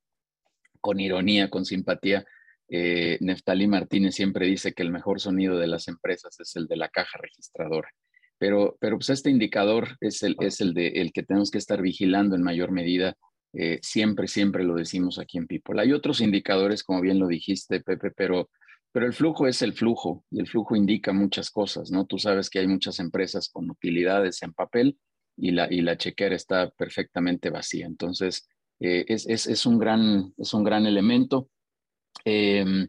[0.79, 2.23] con ironía, con simpatía.
[2.69, 6.77] Eh, Neftalí Martínez siempre dice que el mejor sonido de las empresas es el de
[6.77, 7.89] la caja registradora.
[8.37, 11.81] pero, pero pues este indicador es el, es el, de, el que tenemos que estar
[11.81, 13.15] vigilando en mayor medida.
[13.51, 15.81] Eh, siempre, siempre lo decimos aquí en People.
[15.81, 18.49] Hay otros indicadores, como bien lo dijiste, Pepe, pero,
[18.93, 22.05] pero el flujo es el flujo y el flujo indica muchas cosas, ¿no?
[22.05, 24.97] Tú sabes que hay muchas empresas con utilidades en papel
[25.37, 27.85] y la, y la chequera está perfectamente vacía.
[27.85, 28.47] Entonces,
[28.79, 31.49] eh, es, es, es, un gran, es un gran elemento.
[32.23, 32.87] Em,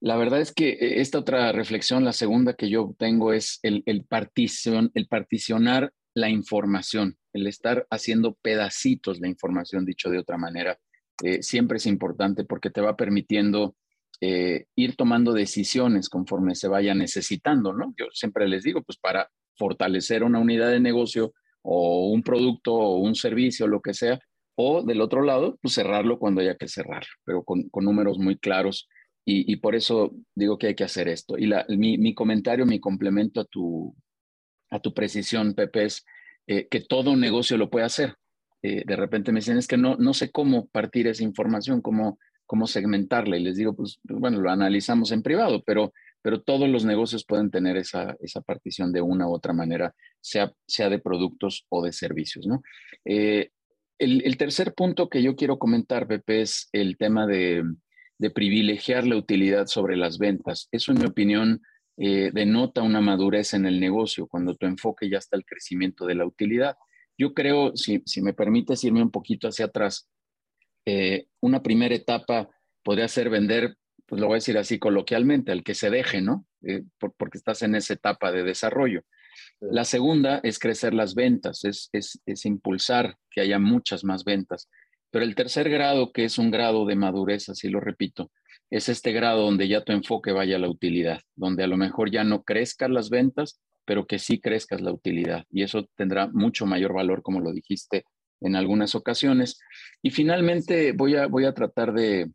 [0.00, 3.82] la verdad es que eh, esta otra reflexión, la segunda que yo tengo es el,
[3.86, 10.38] el, partición, el particionar la información, el estar haciendo pedacitos la información, dicho de otra
[10.38, 10.78] manera,
[11.22, 13.76] eh, siempre es importante porque te va permitiendo
[14.22, 17.94] ir tomando decisiones conforme se vaya necesitando, ¿no?
[17.96, 21.32] Yo siempre les digo, pues para fortalecer una unidad de negocio
[21.62, 24.18] o un producto o un servicio, lo que sea,
[24.56, 28.88] o del otro lado, pues cerrarlo cuando haya que cerrar, pero con, números muy claros.
[29.24, 31.36] Y, por eso digo que hay que hacer esto.
[31.38, 33.94] Y mi, comentario, mi complemento a tu,
[34.70, 36.04] a tu precisión, Pepe, es
[36.48, 38.16] eh, que todo negocio lo puede hacer.
[38.62, 42.18] Eh, de repente me dicen, es que no, no sé cómo partir esa información, cómo,
[42.44, 43.36] cómo segmentarla.
[43.36, 45.92] Y les digo, pues bueno, lo analizamos en privado, pero,
[46.22, 50.52] pero todos los negocios pueden tener esa, esa partición de una u otra manera, sea,
[50.66, 52.46] sea de productos o de servicios.
[52.46, 52.62] ¿no?
[53.04, 53.50] Eh,
[54.00, 57.62] el, tercer punto que yo quiero comentar, Pepe, es el tema de,
[58.34, 60.68] privilegiar la utilidad sobre las ventas.
[60.72, 61.60] Eso, en mi opinión,
[61.98, 66.14] eh, denota una madurez en el negocio cuando tu enfoque ya está el crecimiento de
[66.14, 66.76] la utilidad.
[67.18, 70.08] Yo creo, si, me permites irme un poquito hacia atrás,
[70.86, 72.48] eh, una primera etapa
[72.82, 76.46] podría ser vender, pues lo voy a decir así coloquialmente, al que se deje, ¿no?
[76.62, 79.02] Eh, porque estás en esa etapa de desarrollo.
[79.60, 81.90] La segunda es crecer las ventas, es,
[82.44, 84.68] impulsar que haya muchas más ventas.
[85.10, 88.30] Pero el tercer grado, que es un grado de madurez, así lo repito,
[88.70, 92.10] es este grado donde ya tu enfoque vaya a la utilidad, donde a lo mejor
[92.10, 95.44] ya no crezcan las ventas, pero que sí crezcas la utilidad.
[95.50, 98.04] Y eso tendrá mucho mayor valor, como lo dijiste
[98.40, 99.58] en algunas ocasiones.
[100.02, 102.30] Y finalmente voy a, voy a tratar de,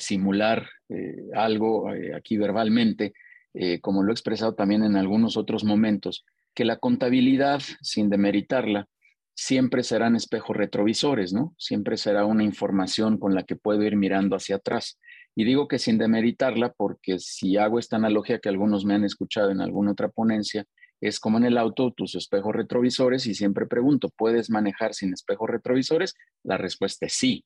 [0.00, 3.12] simular eh, algo eh, aquí verbalmente
[3.54, 6.24] eh, como lo he expresado también en algunos otros momentos,
[6.54, 8.86] que la contabilidad, sin demeritarla,
[9.34, 11.54] siempre serán espejos retrovisores, ¿no?
[11.58, 14.98] Siempre será una información con la que puedo ir mirando hacia atrás.
[15.36, 19.50] Y digo que sin demeritarla porque si hago esta analogía que algunos me han escuchado
[19.52, 20.64] en alguna otra ponencia,
[21.00, 25.48] es como en el auto, tus espejos retrovisores y siempre pregunto, ¿puedes manejar sin espejos
[25.48, 26.14] retrovisores?
[26.42, 27.44] La respuesta es sí,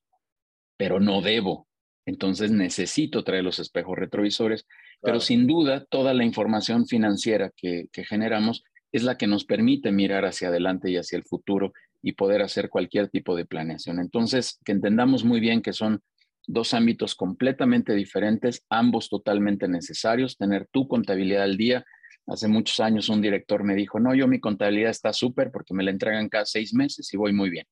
[0.78, 1.66] pero no debo.
[2.06, 4.66] Entonces necesito traer los espejos retrovisores
[5.02, 10.24] pero sin duda, toda la información financiera que, generamos es la que nos permite mirar
[10.24, 11.72] hacia adelante y hacia el futuro
[12.02, 13.98] y poder hacer cualquier tipo de planeación.
[13.98, 16.00] Entonces, que entendamos muy bien que son
[16.46, 21.84] dos ámbitos completamente diferentes, ambos totalmente necesarios, tener tu contabilidad al día.
[22.26, 25.82] Hace muchos años un director me dijo, no, yo mi contabilidad está súper porque me
[25.82, 27.66] la entregan cada seis meses y voy muy bien.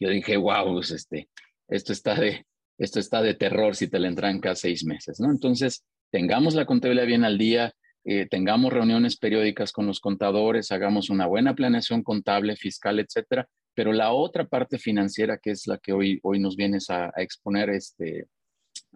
[0.00, 1.28] Yo dije, wow, pues este,
[1.68, 2.44] esto, está de,
[2.78, 5.30] esto está de terror si te la entregan cada seis meses, ¿no?
[5.30, 7.72] Entonces, tengamos la contabilidad bien al día,
[8.04, 13.46] eh, tengamos reuniones periódicas con los contadores, hagamos una buena planeación contable, fiscal, etcétera.
[13.74, 17.70] Pero la otra parte financiera, que es la que hoy, hoy nos vienes a, exponer,
[17.70, 18.26] este,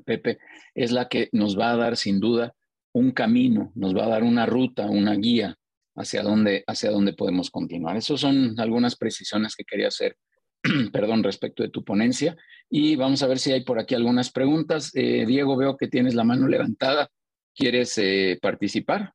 [0.05, 0.39] Pepe,
[0.75, 2.55] es la que nos va a dar sin duda
[2.93, 5.57] un camino, nos va a dar una ruta, una guía
[5.95, 7.97] hacia dónde, hacia dónde podemos continuar.
[7.97, 10.17] Esas son algunas precisiones que quería hacer,
[10.93, 12.37] perdón, respecto de tu ponencia.
[12.69, 14.93] Y vamos a ver si hay por aquí algunas preguntas.
[14.95, 17.11] Eh, Diego, veo que tienes la mano levantada.
[17.55, 19.13] ¿Quieres eh, participar?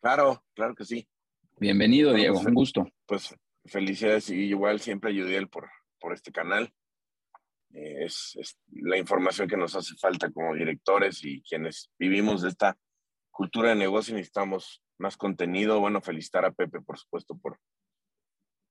[0.00, 1.08] Claro, claro que sí.
[1.58, 2.86] Bienvenido, Diego, pues, un gusto.
[3.06, 5.68] Pues felicidades y igual siempre ayudé por,
[5.98, 6.72] por este canal.
[7.72, 8.36] Eh, es,
[8.70, 12.76] la información que nos hace falta como directores y quienes vivimos de esta
[13.30, 15.80] cultura de negocio necesitamos más contenido.
[15.80, 17.58] Bueno, felicitar a Pepe, por supuesto, por,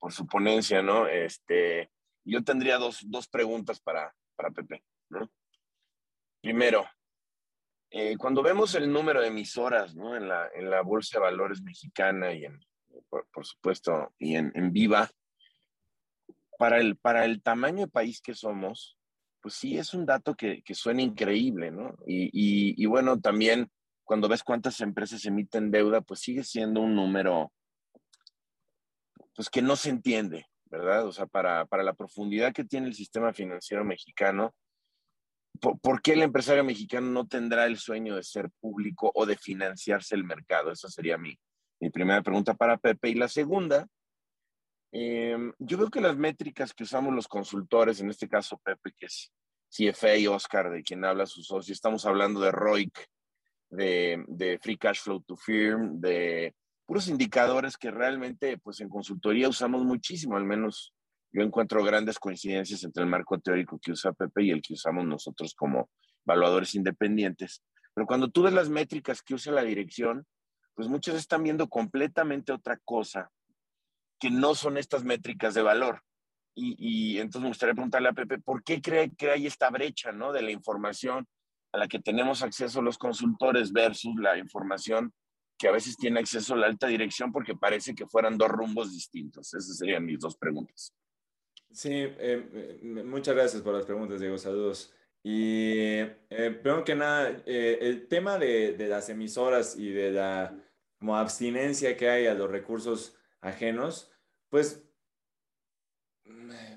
[0.05, 1.07] por su ponencia, ¿no?
[1.07, 1.89] Este,
[2.23, 4.83] yo tendría dos, dos preguntas para, para Pepe.
[5.09, 5.31] ¿no?
[6.43, 6.85] Primero,
[7.89, 10.15] eh, cuando vemos el número de emisoras ¿no?
[10.15, 12.59] en, la, en la Bolsa de Valores mexicana y en,
[13.09, 15.09] por, supuesto, y en, en, Viva,
[16.59, 18.99] para el, para el tamaño de país que somos,
[19.41, 21.95] pues sí es un dato que, que suena increíble, ¿no?
[22.05, 23.71] Y, y, y, bueno, también
[24.03, 27.51] cuando ves cuántas empresas emiten deuda, pues sigue siendo un número,
[29.35, 31.05] pues que no se entiende, ¿verdad?
[31.05, 34.55] O sea, para, para la profundidad que tiene el sistema financiero mexicano,
[35.59, 40.15] ¿por, qué el empresario mexicano no tendrá el sueño de ser público o de financiarse
[40.15, 40.71] el mercado?
[40.71, 41.37] Esa sería mi,
[41.79, 43.09] mi primera pregunta para Pepe.
[43.09, 43.87] Y la segunda,
[44.91, 49.07] em, yo veo que las métricas que usamos los consultores, en este caso Pepe, que
[49.07, 49.31] es
[49.69, 53.05] CFA y Oscar, de quien habla su socio, estamos hablando de ROIC,
[53.69, 56.53] de, de Free Cash Flow to Firm, de
[56.85, 60.93] puros indicadores que realmente pues en consultoría usamos muchísimo, al menos
[61.31, 65.05] yo encuentro grandes coincidencias entre el marco teórico que usa Pepe y el que usamos
[65.05, 65.89] nosotros como
[66.25, 67.61] evaluadores independientes.
[67.93, 70.25] Pero cuando tú ves las métricas que usa la dirección,
[70.75, 73.31] pues muchos están viendo completamente otra cosa
[74.19, 76.01] que no son estas métricas de valor.
[76.57, 80.31] Y, entonces me gustaría preguntarle a Pepe, ¿por qué cree que hay esta brecha ¿no?
[80.31, 81.27] de la información
[81.73, 85.13] a la que tenemos acceso los consultores versus la información
[85.65, 89.51] que a veces tiene acceso la alta dirección porque parece que fueran dos rumbos distintos?
[89.51, 90.93] Esas serían mis dos preguntas.
[91.71, 94.37] Sí, eh, muchas gracias por las preguntas, Diego.
[94.37, 94.93] Saludos.
[95.23, 95.73] Y
[96.29, 100.55] eh, primero que nada, eh, el tema de, de, las emisoras y de la
[100.99, 104.11] como abstinencia que hay a los recursos ajenos,
[104.49, 104.87] pues,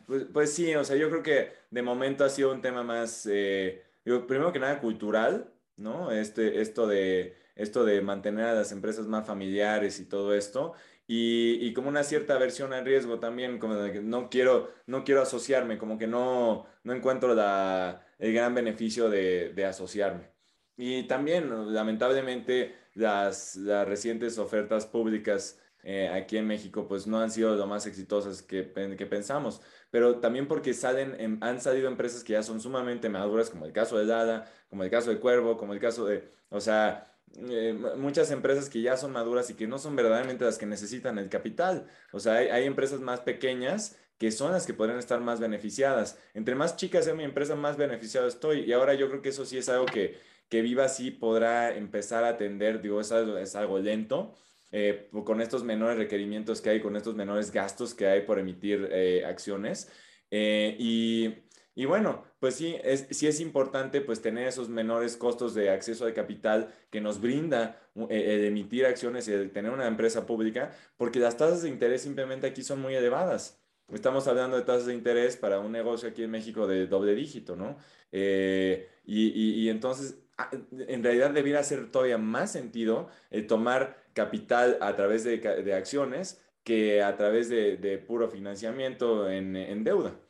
[0.06, 3.28] pues, pues, sí, o sea, yo creo que de momento ha sido un tema más,
[3.30, 6.10] eh, primero que nada cultural, ¿no?
[6.10, 10.72] Este, esto de, esto de mantener a las empresas más familiares y todo esto,
[11.06, 15.04] y, y, como una cierta aversión al riesgo también, como de que no quiero, no
[15.04, 20.30] quiero asociarme, como que no, no encuentro la, el gran beneficio de, de asociarme.
[20.76, 27.30] Y también, lamentablemente, las, las recientes ofertas públicas eh, aquí en México pues no han
[27.30, 32.34] sido lo más exitosas que, que pensamos, pero también porque salen, han salido empresas que
[32.34, 35.72] ya son sumamente maduras, como el caso de Dada, como el caso de Cuervo, como
[35.72, 39.78] el caso de, o sea, eh, muchas empresas que ya son maduras y que no
[39.78, 41.86] son verdaderamente las que necesitan el capital.
[42.12, 46.18] O sea, hay, empresas más pequeñas que son las que podrían estar más beneficiadas.
[46.34, 48.60] Entre más chicas sea mi empresa, más beneficiado estoy.
[48.60, 50.18] Y ahora yo creo que eso sí es algo que,
[50.48, 54.34] que Viva sí podrá empezar a atender, digo, es algo, es algo lento.
[54.70, 58.88] Eh, con estos menores requerimientos que hay, con estos menores gastos que hay por emitir
[58.92, 59.90] eh, acciones.
[60.30, 61.34] y,
[61.74, 66.04] y bueno, pues sí, es, sí es importante pues tener esos menores costos de acceso
[66.04, 70.70] al capital que nos brinda eh, el emitir acciones y el tener una empresa pública,
[70.96, 73.60] porque las tasas de interés simplemente aquí son muy elevadas.
[73.92, 77.56] Estamos hablando de tasas de interés para un negocio aquí en México de doble dígito,
[77.56, 77.76] ¿no?
[78.12, 84.94] Eh, y, entonces, ah, en realidad debiera hacer todavía más sentido el tomar capital a
[84.94, 90.20] través de, de acciones que a través de, de puro financiamiento en, en deuda.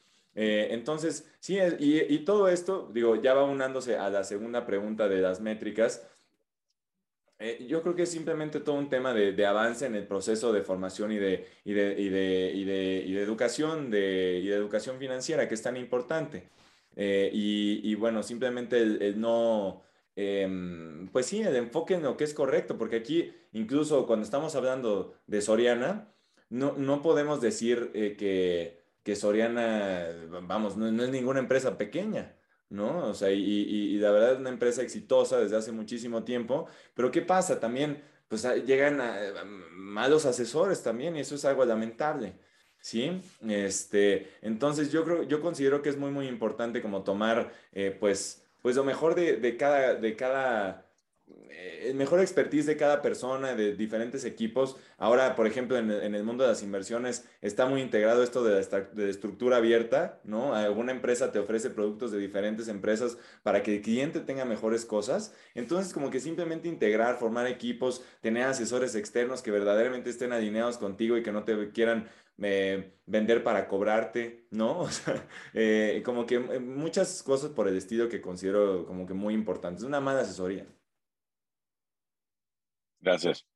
[0.41, 5.21] Eh, entonces, sí, y, todo esto, digo, ya va unándose a la segunda pregunta de
[5.21, 6.09] las métricas.
[7.41, 10.63] Eh, yo creo que es simplemente todo un tema de, avance en el proceso de
[10.63, 15.49] formación y de, y de, y de, y de, educación, de, y de educación financiera,
[15.49, 16.49] que es tan importante.
[16.95, 19.83] Eh, y, bueno, simplemente el, no,
[20.15, 24.55] em, pues sí, el enfoque en lo que es correcto, porque aquí, incluso cuando estamos
[24.55, 26.15] hablando de Soriana,
[26.49, 28.78] no, no podemos decir que
[29.09, 30.07] que Soriana,
[30.43, 32.37] vamos, no, es ninguna empresa pequeña,
[32.69, 33.07] ¿no?
[33.07, 37.23] O sea, y, la verdad es una empresa exitosa desde hace muchísimo tiempo, pero ¿qué
[37.23, 37.59] pasa?
[37.59, 39.01] También, pues llegan
[39.71, 42.35] malos asesores también y eso es algo lamentable.
[42.83, 43.23] ¿sí?
[43.49, 48.45] Este, entonces yo creo, yo considero que es muy, muy importante como tomar, eh, pues,
[48.61, 50.88] pues lo mejor de, de, cada, de cada
[51.83, 54.77] el mejor expertise de cada persona, de diferentes equipos.
[54.97, 58.59] Ahora, por ejemplo, en, el mundo de las inversiones está muy integrado esto de
[58.93, 60.55] de estructura abierta, ¿no?
[60.55, 65.35] Alguna empresa te ofrece productos de diferentes empresas para que el cliente tenga mejores cosas.
[65.55, 71.17] Entonces, como que simplemente integrar, formar equipos, tener asesores externos que verdaderamente estén alineados contigo
[71.17, 72.09] y que no te quieran
[72.41, 74.81] eh, vender para cobrarte, ¿no?
[74.89, 79.35] O sea, eh, como que muchas cosas por el estilo que considero como que muy
[79.35, 79.85] importantes.
[79.85, 80.67] Una mala asesoría.
[83.01, 83.47] Gracias.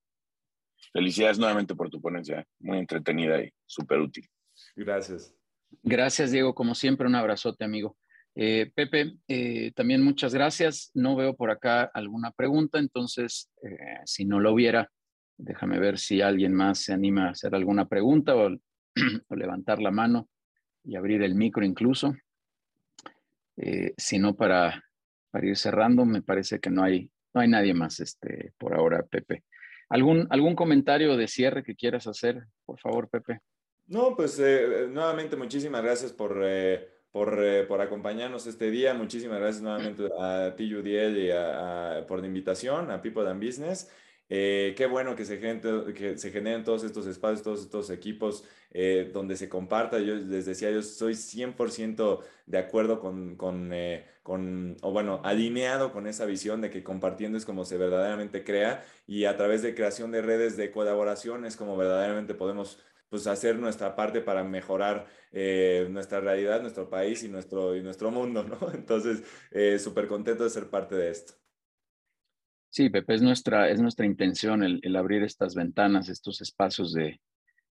[0.93, 4.29] Felicidades nuevamente por tu ponencia, muy entretenida y súper útil.
[4.77, 5.35] Gracias.
[5.83, 6.55] Gracias, Diego.
[6.55, 7.97] Como siempre, un abrazote, amigo.
[8.35, 10.91] Eh, Pepe, eh, también muchas gracias.
[10.95, 14.91] No veo por acá alguna pregunta, entonces, eh, si no lo hubiera,
[15.37, 18.51] déjame ver si alguien más se anima a hacer alguna pregunta o,
[19.31, 20.29] levantar la mano
[20.85, 22.15] y abrir el micro incluso.
[23.97, 24.83] si no, para,
[25.31, 29.03] para ir cerrando, me parece que no hay no hay nadie más este, por ahora,
[29.03, 29.45] Pepe.
[29.89, 33.41] ¿Algún, ¿Algún comentario de cierre que quieras hacer, por favor, Pepe?
[33.87, 38.95] No, pues eh, nuevamente muchísimas gracias por, eh, por, eh, por, acompañarnos este día.
[38.95, 43.91] Muchísimas gracias nuevamente a ti, Judiel, y por la invitación, a People and Business.
[44.29, 49.49] Eh, qué bueno que se, generen, todos estos espacios, todos estos equipos eh, donde se
[49.49, 49.99] comparta.
[49.99, 55.93] Yo les decía, yo soy 100% de acuerdo con, con, eh, con, o bueno, alineado
[55.93, 59.75] con esa visión de que compartiendo es como se verdaderamente crea y a través de
[59.75, 65.07] creación de redes de colaboración es como verdaderamente podemos pues hacer nuestra parte para mejorar
[65.91, 68.59] nuestra realidad, nuestro país y nuestro, y nuestro mundo, ¿no?
[68.75, 69.23] Entonces,
[69.83, 71.42] súper contento de ser parte de esto.
[72.73, 77.21] Sí, Pepe, es nuestra, es nuestra intención el, abrir estas ventanas, estos espacios de,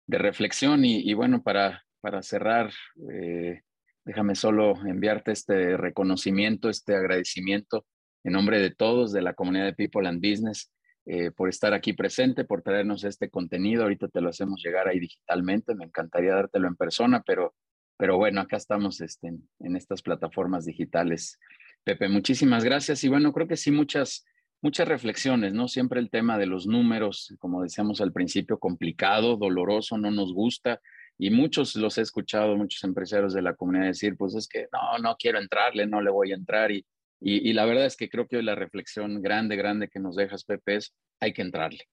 [0.06, 2.70] reflexión y, bueno, para, para cerrar,
[3.12, 3.62] eh,
[4.05, 7.86] déjame solo enviarte este reconocimiento, este agradecimiento
[8.24, 10.70] en nombre de todos, de la comunidad de People and Business,
[11.06, 13.85] eh, por estar aquí presente, por traernos este contenido.
[13.85, 15.74] Ahorita te lo hacemos llegar ahí digitalmente.
[15.74, 17.55] Me encantaría dártelo en persona, pero,
[17.97, 21.39] pero bueno, acá estamos este, en, estas plataformas digitales.
[21.85, 23.02] Pepe, muchísimas gracias.
[23.05, 24.27] Y bueno, creo que sí, muchas,
[24.62, 25.69] muchas reflexiones, ¿no?
[25.69, 30.81] Siempre el tema de los números, como decíamos al principio, complicado, doloroso, no nos gusta.
[31.19, 34.99] Y muchos los he escuchado, muchos empresarios de la comunidad decir, pues es que no,
[34.99, 36.70] no quiero entrarle, no le voy a entrar.
[36.70, 36.87] Y,
[37.20, 40.77] y, la verdad es que creo que la reflexión grande, grande que nos dejas, Pepe,
[40.77, 41.85] es hay que entrarle,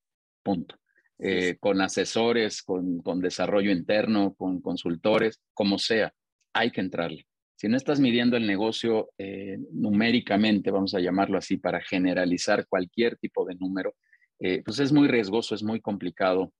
[0.43, 0.75] punto.
[1.19, 6.13] Eh, con asesores, con, con, desarrollo interno, con consultores, como sea,
[6.53, 7.25] hay que entrarle.
[7.57, 13.17] Si no estás midiendo el negocio eh, numéricamente, vamos a llamarlo así, para generalizar cualquier
[13.17, 13.95] tipo de número,
[14.39, 16.53] eh, pues es muy riesgoso, es muy complicado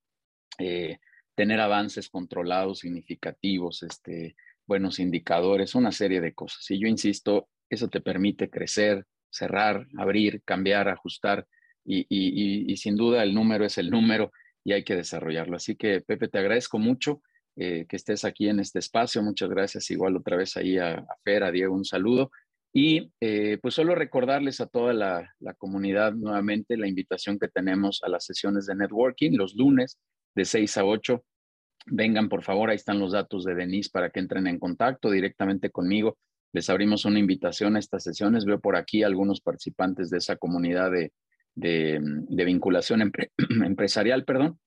[1.35, 4.35] tener avances controlados, significativos, este,
[4.67, 6.69] buenos indicadores, una serie de cosas.
[6.71, 11.47] Y yo insisto, eso te permite crecer, cerrar, abrir, cambiar, ajustar
[11.85, 14.31] y, sin duda el número es el número
[14.63, 15.55] y hay que desarrollarlo.
[15.55, 17.21] Así que Pepe, te agradezco mucho
[17.57, 19.21] eh, que estés aquí en este espacio.
[19.21, 22.31] Muchas gracias igual otra vez ahí a, Fer, a Diego, un saludo.
[22.73, 28.01] Y eh, pues solo recordarles a toda la, la, comunidad nuevamente la invitación que tenemos
[28.03, 29.97] a las sesiones de networking los lunes
[30.35, 31.23] de 6 a 8.
[31.87, 35.69] Vengan, por favor, ahí están los datos de Denise para que entren en contacto directamente
[35.69, 36.17] conmigo
[36.53, 38.45] les abrimos una invitación a estas sesiones.
[38.45, 41.11] Veo por aquí algunos participantes de esa comunidad de,
[41.55, 43.11] de, vinculación
[43.63, 44.59] empresarial, perdón,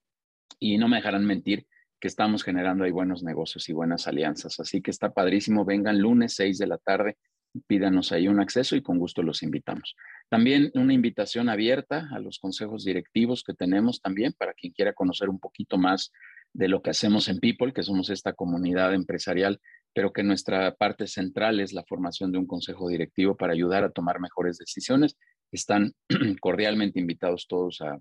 [0.59, 1.67] y no me dejarán mentir
[2.01, 4.59] que estamos generando ahí buenos negocios y buenas alianzas.
[4.59, 5.65] Así que está padrísimo.
[5.65, 7.19] Vengan lunes 6 de la tarde,
[7.67, 9.97] pídanos ahí un acceso y con gusto los invitamos.
[10.29, 15.29] También una invitación abierta a los consejos directivos que tenemos también para quien quiera conocer
[15.29, 16.13] un poquito más
[16.53, 19.61] de lo que hacemos en People, que somos esta comunidad empresarial
[19.93, 23.91] pero que nuestra parte central es la formación de un consejo directivo para ayudar a
[23.91, 25.17] tomar mejores decisiones.
[25.51, 25.95] Están
[26.41, 27.99] cordialmente invitados todos a,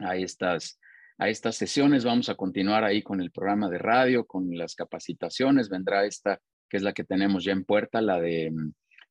[0.00, 0.78] a, estas,
[1.18, 2.04] a estas sesiones.
[2.04, 5.68] Vamos a continuar ahí con el programa de radio, con las capacitaciones.
[5.68, 8.52] Vendrá esta, que es la que tenemos ya en puerta, la de,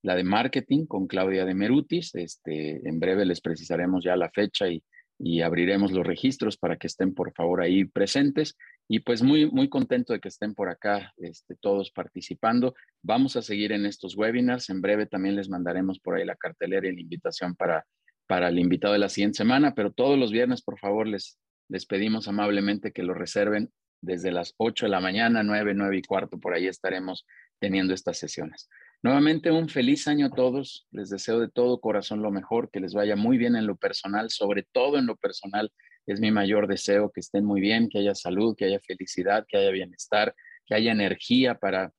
[0.01, 2.13] la de marketing con Claudia de Merutis.
[2.15, 4.83] Este, en breve les precisaremos ya la fecha y,
[5.17, 8.55] y abriremos los registros para que estén por favor ahí presentes.
[8.87, 12.75] Y pues muy, muy contento de que estén por acá este, todos participando.
[13.01, 14.69] Vamos a seguir en estos webinars.
[14.69, 17.83] En breve también les mandaremos por ahí la cartelera y la invitación para,
[18.27, 21.39] para el invitado de la siguiente semana, pero todos los viernes, por favor, les,
[21.69, 23.71] les pedimos amablemente que lo reserven
[24.01, 27.25] desde las 8 de la mañana, 9, 9 y cuarto, por ahí estaremos
[27.59, 28.69] teniendo estas sesiones.
[29.01, 30.87] Nuevamente, un feliz año a todos.
[30.91, 34.29] Les deseo de todo corazón lo mejor, que les vaya muy bien en lo personal,
[34.29, 35.71] sobre todo en lo personal
[36.05, 39.57] es mi mayor deseo que estén muy bien, que haya salud, que haya felicidad, que
[39.57, 40.35] haya bienestar,
[40.65, 41.93] que haya energía para,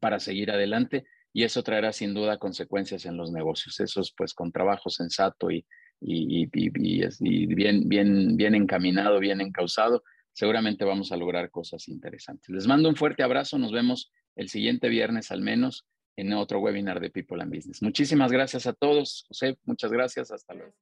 [0.00, 3.78] para seguir adelante y eso traerá sin duda consecuencias en los negocios.
[3.78, 5.64] Eso es pues con trabajo sensato y,
[6.00, 6.68] y, y,
[7.54, 10.02] bien, bien, bien encaminado, bien encausado,
[10.32, 12.48] seguramente vamos a lograr cosas interesantes.
[12.50, 15.86] Les mando un fuerte abrazo, nos vemos el siguiente viernes al menos
[16.16, 17.82] en otro webinar de People and Business.
[17.82, 19.24] Muchísimas gracias a todos.
[19.28, 20.30] José, muchas gracias.
[20.30, 20.74] Hasta luego.